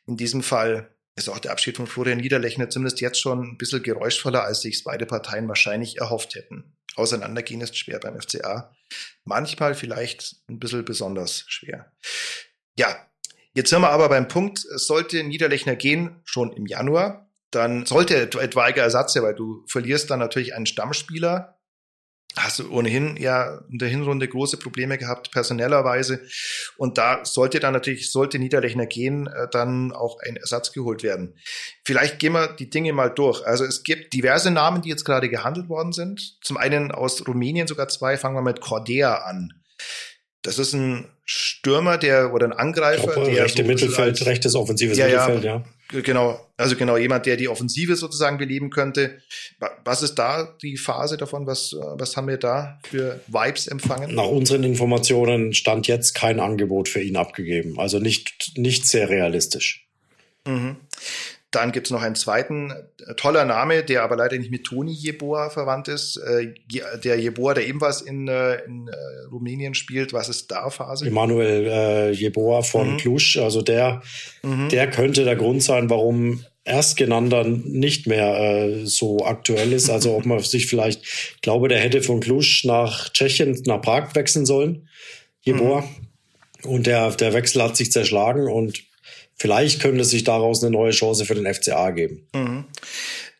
[0.08, 3.84] In diesem Fall ist auch der Abschied von Florian Niederlechner zumindest jetzt schon ein bisschen
[3.84, 6.76] geräuschvoller, als sich beide Parteien wahrscheinlich erhofft hätten.
[6.96, 8.76] Auseinandergehen ist schwer beim FCA.
[9.24, 11.92] Manchmal vielleicht ein bisschen besonders schwer.
[12.78, 12.96] Ja,
[13.54, 18.84] jetzt sind wir aber beim Punkt, sollte Niederlechner gehen, schon im Januar, dann sollte etwaiger
[18.84, 21.59] Ersatz her, weil du verlierst dann natürlich einen Stammspieler,
[22.38, 26.22] hast du ohnehin ja in der Hinrunde große Probleme gehabt, personellerweise.
[26.78, 31.36] Und da sollte dann natürlich, sollte Niederlechner gehen, äh, dann auch ein Ersatz geholt werden.
[31.84, 33.46] Vielleicht gehen wir die Dinge mal durch.
[33.46, 36.38] Also es gibt diverse Namen, die jetzt gerade gehandelt worden sind.
[36.42, 38.18] Zum einen aus Rumänien sogar zwei.
[38.18, 39.54] Fangen wir mit Cordea an.
[40.42, 44.98] Das ist ein Stürmer, der oder ein Angreifer, glaube, der rechte so Mittelfeld, rechtes offensives
[44.98, 45.64] ja, Mittelfeld, ja.
[45.92, 49.22] Genau, also genau jemand, der die Offensive sozusagen beleben könnte.
[49.84, 51.48] Was ist da die Phase davon?
[51.48, 54.14] Was, was haben wir da für Vibes empfangen?
[54.14, 57.80] Nach unseren Informationen stand jetzt kein Angebot für ihn abgegeben.
[57.80, 59.88] Also nicht, nicht sehr realistisch.
[60.46, 60.78] Mhm.
[61.52, 65.50] Dann gibt's noch einen zweiten äh, toller Name, der aber leider nicht mit Toni Jeboa
[65.50, 66.18] verwandt ist.
[66.18, 66.54] Äh,
[67.04, 68.92] der Jeboa, der ebenfalls in, äh, in äh,
[69.32, 70.14] Rumänien spielt.
[70.14, 71.08] Was ist da Phase?
[71.08, 72.98] Emanuel äh, Jeboa von Mhm.
[72.98, 73.40] Cluj.
[73.42, 74.02] Also der,
[74.44, 74.70] Mhm.
[74.70, 79.90] der könnte der Grund sein, warum Erstgenannter nicht mehr äh, so aktuell ist.
[79.90, 84.14] Also ob man sich vielleicht, ich glaube, der hätte von Cluj nach Tschechien, nach Prag
[84.14, 84.88] wechseln sollen,
[85.42, 85.84] Jeboa.
[86.64, 88.84] Und der, der Wechsel hat sich zerschlagen und
[89.40, 92.28] vielleicht könnte sich daraus eine neue Chance für den FCA geben.
[92.34, 92.66] Mhm.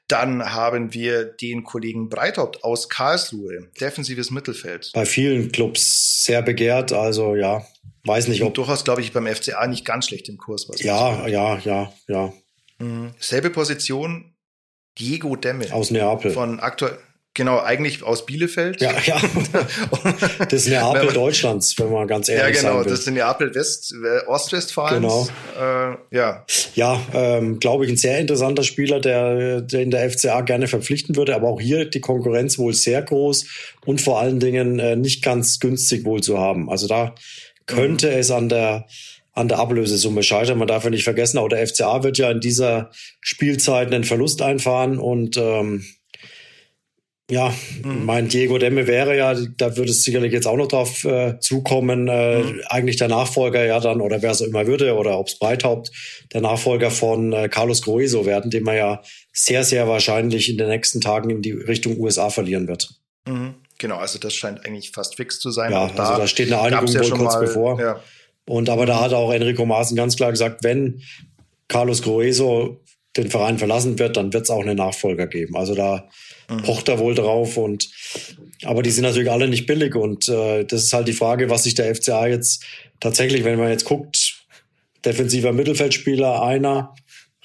[0.08, 4.90] Dann haben wir den Kollegen Breithaupt aus Karlsruhe, defensives Mittelfeld.
[4.94, 7.64] Bei vielen Clubs sehr begehrt, also ja,
[8.06, 8.54] weiß nicht, Und ob.
[8.56, 10.68] durchaus, glaube ich, beim FCA nicht ganz schlecht im Kurs.
[10.68, 12.34] Was Ja, ja, ja, ja.
[12.80, 13.12] Mhm.
[13.20, 14.34] Selbe Position,
[14.98, 15.72] Diego Demme.
[15.72, 16.32] Aus Neapel.
[16.32, 16.98] Von aktuell,
[17.40, 18.82] genau, eigentlich aus Bielefeld.
[18.82, 19.20] Ja, ja.
[20.50, 22.92] Das Neapel Deutschlands, wenn man ganz Ja, ehrlich genau, sein will.
[22.92, 25.02] das ist Neapel West, äh, Ostwestfalens.
[25.02, 25.28] Genau.
[25.58, 26.46] Äh, ja.
[26.76, 31.34] Ja, ähm, glaube ich, ein sehr interessanter Spieler, der, in der FCA gerne verpflichten würde,
[31.34, 33.46] aber auch hier die Konkurrenz wohl sehr groß
[33.86, 36.70] und vor allen Dingen äh, nicht ganz günstig wohl zu haben.
[36.70, 37.16] Also da
[37.66, 38.86] könnte es an der
[39.34, 40.58] an der Ablösesumme scheitern.
[40.58, 42.90] Man darf ja nicht vergessen, auch der FCA wird ja in dieser
[43.22, 45.86] Spielzeit einen Verlust einfahren und ähm,
[47.30, 51.40] ja, mein Diego Demme wäre ja, da würde es sicherlich jetzt auch noch drauf äh,
[51.40, 55.28] zukommen, äh, eigentlich der Nachfolger ja dann, oder wer es auch immer würde, oder ob
[55.28, 55.92] es Breithaupt
[56.34, 60.70] der Nachfolger von äh, Carlos Grueso werden, den man ja sehr, sehr wahrscheinlich in den
[60.70, 62.90] nächsten Tagen in die Richtung USA verlieren wird.
[63.28, 63.54] Mhm.
[63.78, 65.72] Genau, also das scheint eigentlich fast fix zu sein.
[65.72, 67.80] Ja, Auch also da steht eine Einigung ja wohl kurz mal, bevor.
[67.80, 68.00] Ja.
[68.46, 71.02] Und aber da hat auch Enrico Maaßen ganz klar gesagt, wenn
[71.70, 72.82] Carlos Grueso
[73.18, 75.56] den Verein verlassen wird, dann wird es auch einen Nachfolger geben.
[75.56, 76.08] Also da
[76.50, 76.62] mhm.
[76.64, 77.90] pocht er wohl drauf und
[78.64, 81.64] aber die sind natürlich alle nicht billig und äh, das ist halt die Frage, was
[81.64, 82.66] sich der FCA jetzt
[83.00, 84.46] tatsächlich, wenn man jetzt guckt,
[85.06, 86.94] defensiver Mittelfeldspieler einer,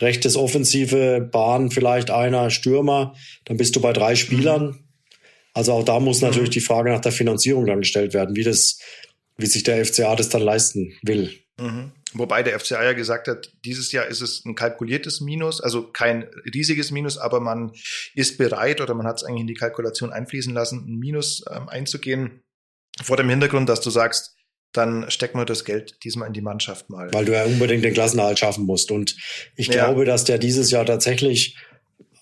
[0.01, 4.67] rechtes offensive Bahn vielleicht einer, Stürmer, dann bist du bei drei Spielern.
[4.67, 4.79] Mhm.
[5.55, 6.55] Also auch da muss natürlich mhm.
[6.55, 8.81] die Frage nach der Finanzierung dann gestellt werden, wie das,
[9.37, 11.33] wie sich der FCA das dann leisten will.
[11.61, 11.93] Mhm.
[12.15, 16.29] Wobei der FCA ja gesagt hat, dieses Jahr ist es ein kalkuliertes Minus, also kein
[16.55, 17.73] riesiges Minus, aber man
[18.15, 21.69] ist bereit oder man hat es eigentlich in die Kalkulation einfließen lassen, ein Minus ähm,
[21.69, 22.43] einzugehen.
[23.03, 24.37] Vor dem Hintergrund, dass du sagst,
[24.73, 27.13] dann stecken wir das Geld diesmal in die Mannschaft mal.
[27.13, 28.91] Weil du ja unbedingt den Klassenerhalt schaffen musst.
[28.91, 29.17] Und
[29.57, 29.75] ich ja.
[29.75, 31.57] glaube, dass der dieses Jahr tatsächlich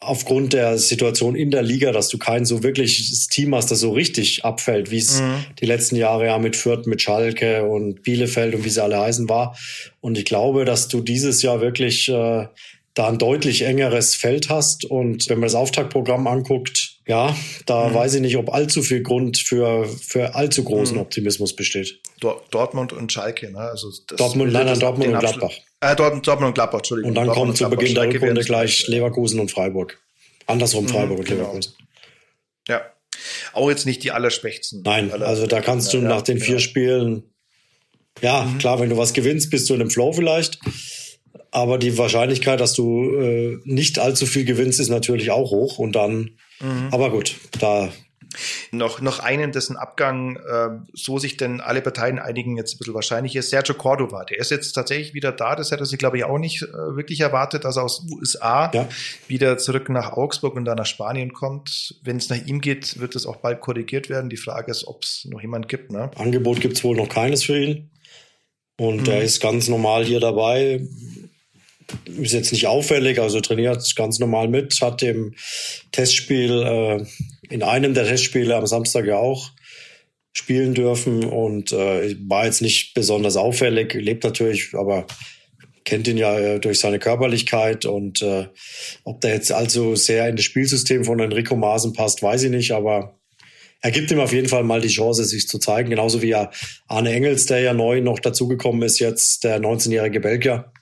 [0.02, 3.92] aufgrund der Situation in der Liga, dass du kein so wirkliches Team hast, das so
[3.92, 5.44] richtig abfällt, wie es mhm.
[5.60, 9.28] die letzten Jahre ja mit Fürth, mit Schalke und Bielefeld und wie sie alle heißen
[9.28, 9.56] war.
[10.00, 12.46] Und ich glaube, dass du dieses Jahr wirklich äh,
[12.94, 14.84] da ein deutlich engeres Feld hast.
[14.84, 17.34] Und wenn man das Auftaktprogramm anguckt, ja,
[17.66, 17.94] da mhm.
[17.94, 21.02] weiß ich nicht, ob allzu viel Grund für, für allzu großen mhm.
[21.02, 22.00] Optimismus besteht.
[22.50, 23.58] Dortmund und Schalke, ne?
[23.58, 25.52] Also das Dortmund, nein, nein, Dortmund und Gladbach.
[25.80, 27.10] Äh, Dortmund, Dortmund und Gladbach, Entschuldigung.
[27.10, 29.98] Und dann Dortmund kommt zu Beginn der Rückrunde gleich Leverkusen und Freiburg.
[30.46, 31.40] Andersrum mhm, Freiburg und genau.
[31.40, 31.74] Leverkusen.
[32.68, 32.82] Ja.
[33.52, 34.82] Auch jetzt nicht die allerschwächsten.
[34.82, 36.60] Nein, aller also da kannst du ja, nach den vier genau.
[36.60, 37.22] Spielen,
[38.20, 38.58] ja, mhm.
[38.58, 40.58] klar, wenn du was gewinnst, bist du in einem Flow vielleicht.
[41.50, 45.78] Aber die Wahrscheinlichkeit, dass du äh, nicht allzu viel gewinnst, ist natürlich auch hoch.
[45.78, 46.88] Und dann, mhm.
[46.90, 47.90] aber gut, da
[48.70, 52.94] noch, noch einen, dessen Abgang, äh, so sich denn alle Parteien einigen, jetzt ein bisschen
[52.94, 54.24] wahrscheinlich ist, Sergio Cordova.
[54.24, 55.56] Der ist jetzt tatsächlich wieder da.
[55.56, 58.88] Das hätte sie, glaube ich, auch nicht äh, wirklich erwartet, dass er aus USA ja.
[59.28, 61.96] wieder zurück nach Augsburg und dann nach Spanien kommt.
[62.02, 64.30] Wenn es nach ihm geht, wird es auch bald korrigiert werden.
[64.30, 65.90] Die Frage ist, ob es noch jemand gibt.
[65.90, 66.10] Ne?
[66.16, 67.90] Angebot gibt es wohl noch keines für ihn.
[68.78, 69.12] Und mhm.
[69.12, 70.80] er ist ganz normal hier dabei
[72.06, 75.34] ist jetzt nicht auffällig, also trainiert ganz normal mit, hat im
[75.92, 77.04] Testspiel, äh,
[77.52, 79.50] in einem der Testspiele am Samstag ja auch
[80.34, 85.06] spielen dürfen und äh, war jetzt nicht besonders auffällig, lebt natürlich, aber
[85.84, 88.46] kennt ihn ja äh, durch seine Körperlichkeit und äh,
[89.04, 92.72] ob der jetzt also sehr in das Spielsystem von Enrico Maaßen passt, weiß ich nicht,
[92.72, 93.20] aber
[93.82, 96.50] er gibt ihm auf jeden Fall mal die Chance, sich zu zeigen, genauso wie ja
[96.86, 100.72] Arne Engels, der ja neu noch dazugekommen ist, jetzt der 19-jährige Belgier,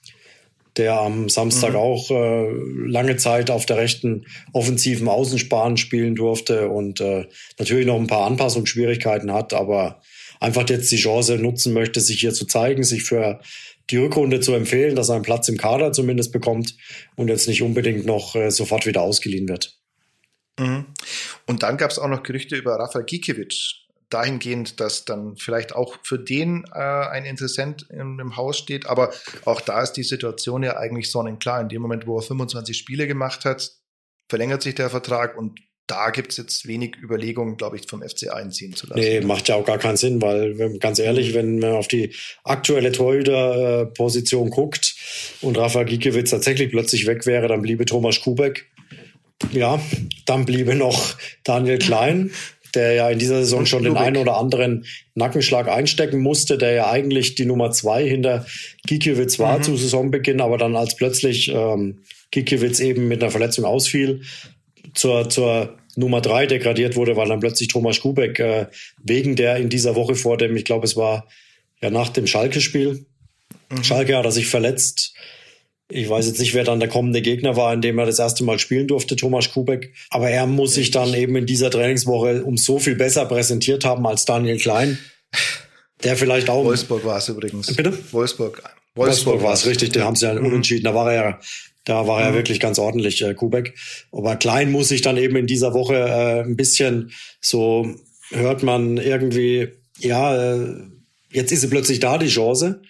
[0.76, 1.76] der am Samstag mhm.
[1.76, 2.48] auch äh,
[2.86, 7.24] lange Zeit auf der rechten offensiven Außensparen spielen durfte und äh,
[7.58, 10.02] natürlich noch ein paar Anpassungsschwierigkeiten hat, aber
[10.38, 13.40] einfach jetzt die Chance nutzen möchte, sich hier zu zeigen, sich für
[13.88, 16.76] die Rückrunde zu empfehlen, dass er einen Platz im Kader zumindest bekommt
[17.16, 19.79] und jetzt nicht unbedingt noch äh, sofort wieder ausgeliehen wird.
[20.58, 20.86] Mhm.
[21.46, 25.96] Und dann gab es auch noch Gerüchte über Rafael Gikiewicz, dahingehend, dass dann vielleicht auch
[26.02, 28.86] für den äh, ein Interessent in, im Haus steht.
[28.86, 29.12] Aber
[29.44, 31.60] auch da ist die Situation ja eigentlich sonnenklar.
[31.60, 33.70] In dem Moment, wo er 25 Spiele gemacht hat,
[34.28, 35.60] verlängert sich der Vertrag und
[35.90, 39.00] da gibt es jetzt wenig Überlegungen, glaube ich, vom FC einziehen zu lassen.
[39.00, 42.92] Nee, macht ja auch gar keinen Sinn, weil ganz ehrlich, wenn man auf die aktuelle
[42.92, 44.94] Torhüter-Position guckt
[45.40, 48.69] und Rafa Giekewitz tatsächlich plötzlich weg wäre, dann bliebe Thomas Kubek.
[49.52, 49.80] Ja,
[50.26, 52.30] dann bliebe noch Daniel Klein
[52.74, 56.90] der ja in dieser Saison schon den einen oder anderen Nackenschlag einstecken musste, der ja
[56.90, 58.46] eigentlich die Nummer zwei hinter
[58.86, 59.62] Gikiewicz war mhm.
[59.62, 64.22] zu Saisonbeginn, aber dann als plötzlich ähm, Gikiewicz eben mit einer Verletzung ausfiel,
[64.94, 68.66] zur, zur Nummer drei degradiert wurde, weil dann plötzlich Thomas Kubek äh,
[69.02, 71.26] wegen der in dieser Woche vor dem, ich glaube, es war
[71.82, 73.04] ja nach dem Schalke-Spiel.
[73.70, 73.84] Mhm.
[73.84, 75.14] Schalke hat er sich verletzt
[75.90, 78.44] ich weiß jetzt nicht, wer dann der kommende Gegner war, in dem er das erste
[78.44, 79.92] Mal spielen durfte, Thomas Kubek.
[80.10, 84.06] Aber er muss sich dann eben in dieser Trainingswoche um so viel besser präsentiert haben
[84.06, 84.98] als Daniel Klein.
[86.04, 86.64] Der vielleicht auch.
[86.64, 87.74] Wolfsburg war es übrigens.
[87.74, 87.92] Bitte?
[88.12, 88.62] Wolfsburg.
[88.94, 89.92] Wolfsburg, Wolfsburg war es, richtig.
[89.92, 90.46] Die haben sie ja mhm.
[90.46, 90.84] unentschieden.
[90.84, 91.40] Da war er ja,
[91.84, 92.36] da war er mhm.
[92.36, 93.74] wirklich ganz ordentlich, äh, Kubek.
[94.12, 97.88] Aber Klein muss sich dann eben in dieser Woche äh, ein bisschen so,
[98.30, 100.74] hört man irgendwie, ja, äh,
[101.30, 102.82] jetzt ist sie plötzlich da, die Chance.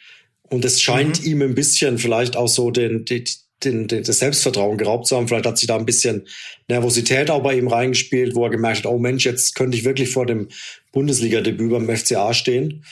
[0.51, 1.31] Und es scheint mhm.
[1.31, 3.25] ihm ein bisschen vielleicht auch so den, den,
[3.65, 5.29] den, den, das Selbstvertrauen geraubt zu haben.
[5.29, 6.27] Vielleicht hat sich da ein bisschen
[6.69, 10.11] Nervosität auch bei ihm reingespielt, wo er gemerkt hat, oh Mensch, jetzt könnte ich wirklich
[10.11, 10.49] vor dem
[10.93, 12.85] Bundesliga-Debüt beim FCA stehen.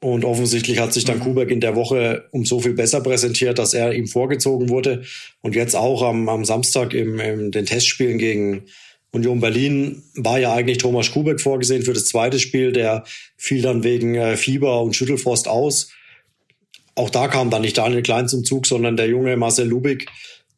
[0.00, 1.22] Und offensichtlich hat sich dann mhm.
[1.22, 5.04] Kubek in der Woche um so viel besser präsentiert, dass er ihm vorgezogen wurde.
[5.42, 8.64] Und jetzt auch am, am Samstag im, im den Testspielen gegen
[9.12, 12.72] Union Berlin war ja eigentlich Thomas Kubek vorgesehen für das zweite Spiel.
[12.72, 13.04] Der
[13.36, 15.90] fiel dann wegen äh, Fieber und Schüttelfrost aus.
[16.96, 20.06] Auch da kam dann nicht Daniel Klein zum Zug, sondern der junge Marcel Lubig,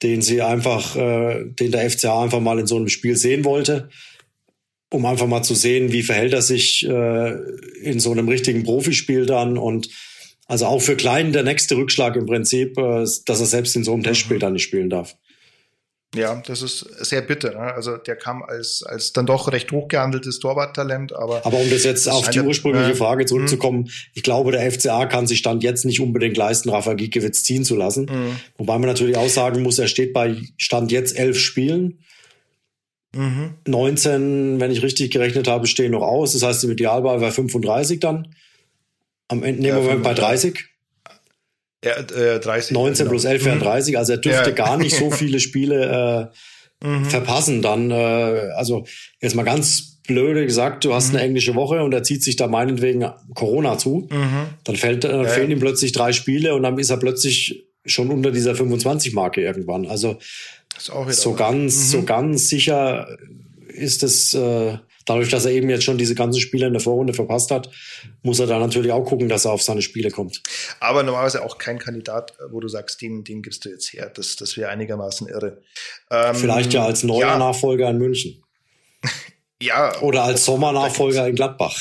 [0.02, 3.90] den sie einfach, äh, den der FCA einfach mal in so einem Spiel sehen wollte,
[4.90, 7.32] um einfach mal zu sehen, wie verhält er sich äh,
[7.82, 9.90] in so einem richtigen Profispiel dann und
[10.46, 13.92] also auch für Klein der nächste Rückschlag im Prinzip, äh, dass er selbst in so
[13.92, 15.16] einem Testspiel dann nicht spielen darf.
[16.14, 17.50] Ja, das ist sehr bitter.
[17.50, 17.74] Ne?
[17.74, 21.44] Also der kam als, als dann doch recht hochgehandeltes Torwarttalent, aber.
[21.44, 25.26] Aber um das jetzt auf die ursprüngliche äh, Frage zurückzukommen, ich glaube, der FCA kann
[25.26, 28.06] sich Stand jetzt nicht unbedingt leisten, Rafa Giekewitz ziehen zu lassen.
[28.06, 28.40] Mhm.
[28.56, 31.98] Wobei man natürlich auch sagen muss, er steht bei Stand jetzt elf Spielen.
[33.14, 33.54] Mhm.
[33.66, 36.32] 19, wenn ich richtig gerechnet habe, stehen noch aus.
[36.32, 38.34] Das heißt, im Idealball wäre 35 dann.
[39.28, 40.54] Am Ende nehmen Ja, wir bei 35.
[40.54, 40.77] 30.
[41.84, 42.72] Ja, äh, 30.
[42.72, 43.10] 19 genau.
[43.10, 43.62] plus 11 wären Mhm.
[43.62, 43.98] 30.
[43.98, 44.54] Also er dürfte Ja.
[44.56, 46.30] gar nicht so viele Spiele
[46.82, 47.04] äh, Mhm.
[47.06, 47.62] verpassen.
[47.62, 47.94] Dann, äh,
[48.56, 48.84] also
[49.20, 50.94] jetzt mal ganz blöde gesagt, du Mhm.
[50.94, 54.08] hast eine englische Woche und er zieht sich da meinetwegen Corona zu.
[54.10, 54.46] Mhm.
[54.64, 58.10] Dann fällt, äh, Ja, fehlen ihm plötzlich drei Spiele und dann ist er plötzlich schon
[58.10, 59.86] unter dieser 25-Marke irgendwann.
[59.86, 60.18] Also
[60.78, 61.82] so ganz, Mhm.
[61.90, 63.08] so ganz sicher
[63.68, 67.14] ist es, äh, dadurch, dass er eben jetzt schon diese ganzen Spiele in der Vorrunde
[67.14, 67.70] verpasst hat,
[68.22, 70.42] muss er da natürlich auch gucken, dass er auf seine Spiele kommt.
[70.80, 74.10] Aber normalerweise auch kein Kandidat, wo du sagst, den, den gibst du jetzt her.
[74.14, 75.62] Das, das wäre einigermaßen irre.
[76.10, 78.42] Ähm, Vielleicht ja als neuer ja, Nachfolger in München.
[79.60, 81.76] Ja, Oder als Sommernachfolger in Gladbach.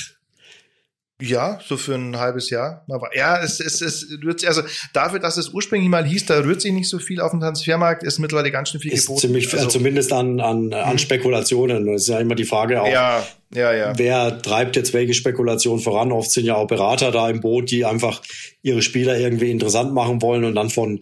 [1.20, 2.86] Ja, so für ein halbes Jahr.
[2.90, 4.62] Aber ja, es, es, es rührt sich, also
[4.94, 8.04] dafür, dass es ursprünglich mal hieß, da rührt sich nicht so viel auf dem Transfermarkt,
[8.04, 9.22] ist mittlerweile ganz schön viel Ist geboten.
[9.22, 11.88] ziemlich, also, zumindest an, an, an Spekulationen.
[11.88, 12.88] Das ist ja immer die Frage auch.
[12.88, 13.26] ja,
[13.56, 13.94] ja, ja.
[13.98, 16.12] Wer treibt jetzt welche Spekulation voran?
[16.12, 18.22] Oft sind ja auch Berater da im Boot, die einfach
[18.62, 21.02] ihre Spieler irgendwie interessant machen wollen und dann von,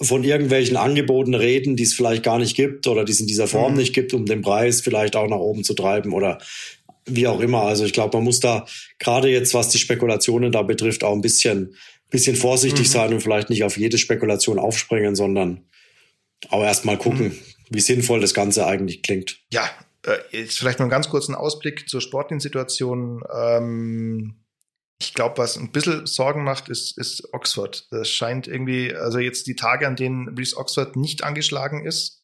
[0.00, 3.46] von irgendwelchen Angeboten reden, die es vielleicht gar nicht gibt oder die es in dieser
[3.46, 3.78] Form Mhm.
[3.78, 6.38] nicht gibt, um den Preis vielleicht auch nach oben zu treiben oder
[7.06, 7.62] wie auch immer.
[7.62, 8.66] Also ich glaube, man muss da
[8.98, 11.76] gerade jetzt, was die Spekulationen da betrifft, auch ein bisschen,
[12.10, 12.92] bisschen vorsichtig Mhm.
[12.92, 15.64] sein und vielleicht nicht auf jede Spekulation aufspringen, sondern
[16.50, 17.38] auch erstmal gucken, Mhm.
[17.70, 19.40] wie sinnvoll das Ganze eigentlich klingt.
[19.52, 19.68] Ja,
[20.04, 23.22] äh, jetzt vielleicht noch einen ganz kurzen Ausblick zur sportlichen Situation.
[23.34, 24.34] Ähm,
[25.00, 27.88] ich glaube, was ein bisschen Sorgen macht, ist, ist Oxford.
[27.90, 32.21] Das scheint irgendwie, also jetzt die Tage, an denen Reese Oxford nicht angeschlagen ist,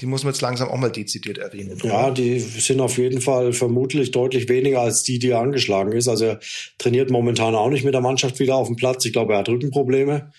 [0.00, 1.78] die muss man jetzt langsam auch mal dezidiert erwähnen.
[1.82, 6.08] Ja, die sind auf jeden Fall vermutlich deutlich weniger als die, die er angeschlagen ist.
[6.08, 6.40] Also er
[6.78, 9.04] trainiert momentan auch nicht mit der Mannschaft wieder auf dem Platz.
[9.04, 10.32] Ich glaube, er hat Rückenprobleme.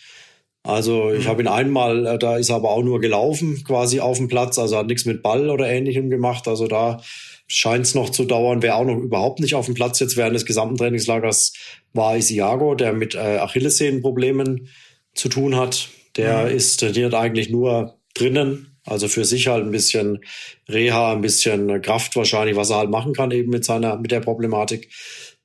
[0.63, 1.28] Also ich Mhm.
[1.30, 4.60] habe ihn einmal, äh, da ist er aber auch nur gelaufen, quasi auf dem Platz.
[4.60, 6.47] Also hat nichts mit Ball oder ähnlichem gemacht.
[6.47, 7.02] Also da
[7.47, 8.62] scheint es noch zu dauern.
[8.62, 11.54] Wer auch noch überhaupt nicht auf dem Platz jetzt während des gesamten Trainingslagers
[11.93, 14.69] war Isiago, der mit äh, Achillessehnenproblemen
[15.13, 15.89] zu tun hat.
[16.15, 16.56] Der Mhm.
[16.56, 18.71] ist trainiert eigentlich nur drinnen.
[18.86, 20.24] Also für sich halt ein bisschen
[20.67, 24.22] Reha, ein bisschen Kraft wahrscheinlich, was er halt machen kann eben mit seiner, mit der
[24.22, 24.89] Problematik.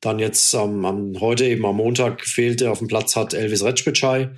[0.01, 4.31] Dann jetzt am, am heute eben am Montag fehlte auf dem Platz hat Elvis Retschbitschei,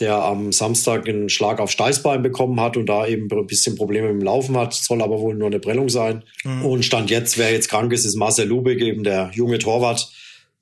[0.00, 4.12] der am Samstag einen Schlag auf Steißbein bekommen hat und da eben ein bisschen Probleme
[4.12, 6.24] mit dem Laufen hat, soll aber wohl nur eine Prellung sein.
[6.62, 10.10] Und Stand jetzt, wer jetzt krank ist, ist Marcel Lubig, eben der junge Torwart.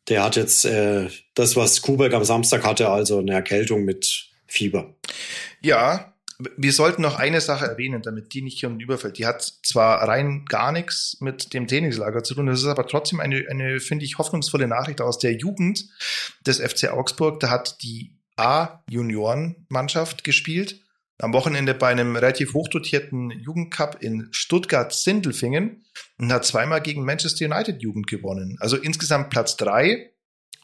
[0.09, 4.95] Der hat jetzt äh, das, was Kubeck am Samstag hatte, also eine Erkältung mit Fieber.
[5.63, 6.14] Ja,
[6.57, 9.19] wir sollten noch eine Sache erwähnen, damit die nicht hier und überfällt.
[9.19, 13.21] Die hat zwar rein gar nichts mit dem Trainingslager zu tun, das ist aber trotzdem
[13.21, 15.89] eine, eine finde ich, hoffnungsvolle Nachricht aus der Jugend
[16.47, 17.41] des FC Augsburg.
[17.41, 20.81] Da hat die A-Junioren-Mannschaft gespielt.
[21.19, 25.85] Am Wochenende bei einem relativ hochdotierten Jugendcup in Stuttgart-Sindelfingen
[26.19, 28.57] und hat zweimal gegen Manchester United Jugend gewonnen.
[28.59, 30.11] Also insgesamt Platz drei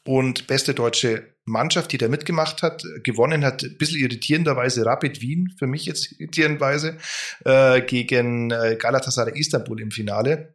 [0.06, 5.54] und beste deutsche Mannschaft, die da mitgemacht hat, gewonnen hat, ein bisschen irritierenderweise Rapid Wien,
[5.58, 6.98] für mich jetzt irritierenderweise,
[7.44, 10.54] äh, gegen äh, Galatasaray Istanbul im Finale.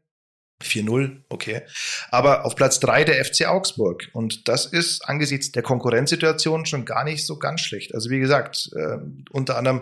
[0.64, 1.64] 4-0, okay.
[2.12, 4.08] Aber auf Platz drei der FC Augsburg.
[4.14, 7.94] Und das ist angesichts der Konkurrenzsituation schon gar nicht so ganz schlecht.
[7.94, 8.98] Also wie gesagt, äh,
[9.32, 9.82] unter anderem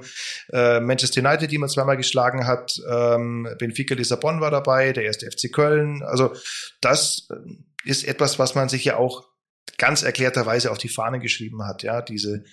[0.51, 5.29] äh, Manchester United, die man zweimal geschlagen hat, ähm, Benfica Lissabon war dabei, der erste
[5.29, 6.01] FC Köln.
[6.01, 6.33] Also
[6.81, 7.35] das äh,
[7.85, 9.32] ist etwas, was man sich ja auch
[9.77, 12.43] ganz erklärterweise auf die Fahne geschrieben hat, ja, diese,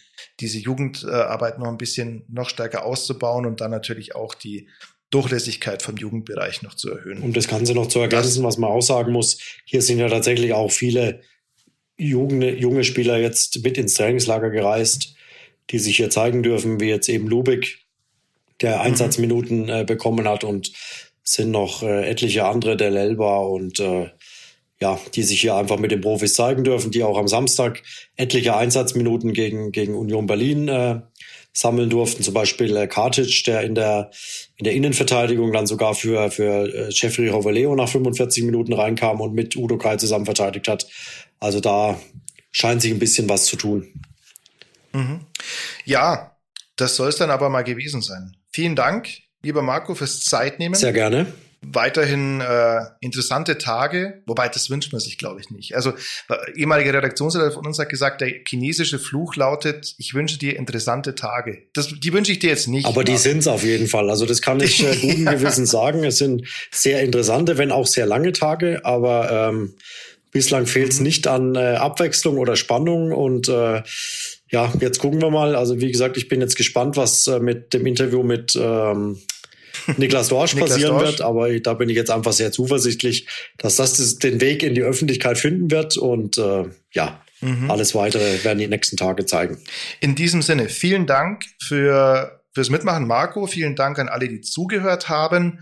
[0.41, 4.69] diese Jugendarbeit noch ein bisschen noch stärker auszubauen und dann natürlich auch die
[5.11, 7.23] Durchlässigkeit vom Jugendbereich noch zu erhöhen.
[7.23, 10.53] Um das Ganze noch zu ergänzen, was man auch sagen muss, hier sind ja tatsächlich
[10.53, 11.21] auch viele
[11.97, 15.15] junge, junge Spieler jetzt mit ins Trainingslager gereist,
[15.71, 17.79] die sich hier zeigen dürfen, wie jetzt eben Lubik,
[18.61, 20.73] der Einsatzminuten äh, bekommen hat und
[21.23, 24.11] sind noch äh, etliche andere, der Lelba und äh,
[24.83, 27.83] ja, die sich hier einfach mit den Profis zeigen dürfen, die auch am Samstag
[28.17, 31.01] etliche Einsatzminuten gegen, gegen Union Berlin äh,
[31.53, 32.23] sammeln durften.
[32.23, 34.11] Zum Beispiel äh, Kartic, der in der,
[34.57, 39.35] in der Innenverteidigung dann sogar für, für äh, Jeffrey Rovaleo nach 45 Minuten reinkam und
[39.35, 40.87] mit Udo Kai zusammen verteidigt hat.
[41.41, 42.01] Also da
[42.51, 43.87] scheint sich ein bisschen was zu tun.
[44.93, 45.21] Mhm.
[45.85, 46.37] Ja,
[46.77, 48.35] das soll es dann aber mal gewesen sein.
[48.51, 49.09] Vielen Dank,
[49.43, 50.75] lieber Marco, fürs Zeitnehmen.
[50.75, 51.27] Sehr gerne.
[51.63, 55.77] Weiterhin äh, interessante Tage, wobei das wünscht man sich, glaube ich, nicht.
[55.77, 55.93] Also
[56.55, 61.59] ehemalige Redaktionsleiter von uns hat gesagt, der chinesische Fluch lautet, ich wünsche dir interessante Tage.
[61.75, 62.87] Das, die wünsche ich dir jetzt nicht.
[62.87, 64.09] Aber die sind's auf jeden Fall.
[64.09, 66.03] Also das kann ich äh, guten Gewissens sagen.
[66.05, 69.75] Es sind sehr interessante, wenn auch sehr lange Tage, aber ähm,
[70.33, 71.05] bislang fehlt's Mhm.
[71.05, 73.83] nicht an äh, Abwechslung oder Spannung und äh,
[74.51, 75.55] ja, jetzt gucken wir mal.
[75.55, 79.19] Also wie gesagt, ich bin jetzt gespannt, was äh, mit dem Interview mit ähm,
[79.97, 81.11] Niklas Dorsch Niklas passieren Dorsch.
[81.11, 83.27] wird, aber da bin ich jetzt einfach sehr zuversichtlich,
[83.59, 87.71] dass das den Weg in die Öffentlichkeit finden wird und äh, ja, Mhm.
[87.71, 89.57] alles weitere werden die nächsten Tage zeigen.
[90.01, 93.47] In diesem Sinne, vielen Dank für fürs Mitmachen, Marco.
[93.47, 95.61] Vielen Dank an alle, die zugehört haben.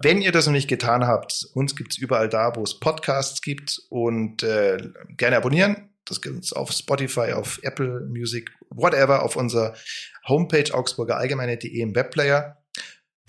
[0.00, 3.78] Wenn ihr das noch nicht getan habt, uns gibt's überall da, wo es Podcasts gibt
[3.90, 4.78] und äh,
[5.18, 5.90] gerne abonnieren.
[6.06, 9.74] Das gibt es auf Spotify, auf Apple Music, whatever, auf unserer
[10.26, 12.56] Homepage augsburgerallgemeine.de im Webplayer.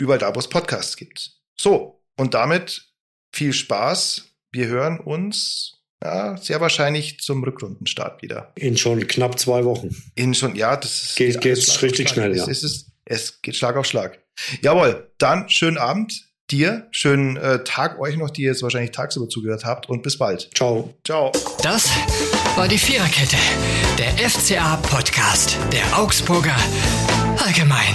[0.00, 1.30] Überall da, wo es Podcasts gibt.
[1.56, 2.86] So, und damit
[3.32, 4.24] viel Spaß.
[4.50, 8.52] Wir hören uns ja, sehr wahrscheinlich zum Rückrundenstart wieder.
[8.56, 9.94] In schon knapp zwei Wochen.
[10.14, 12.14] In schon, ja, das ist Geht- alles geht's Schlag auf richtig Schlag.
[12.14, 12.48] schnell, es, ja.
[12.50, 14.18] Es, ist, es geht Schlag auf Schlag.
[14.62, 19.64] Jawohl, dann schönen Abend dir, schönen äh, Tag euch noch, die jetzt wahrscheinlich tagsüber zugehört
[19.66, 20.48] habt und bis bald.
[20.54, 20.94] Ciao.
[21.04, 21.30] Ciao.
[21.62, 21.90] Das
[22.56, 23.36] war die Viererkette,
[23.98, 26.56] der FCA-Podcast der Augsburger
[27.44, 27.94] Allgemein.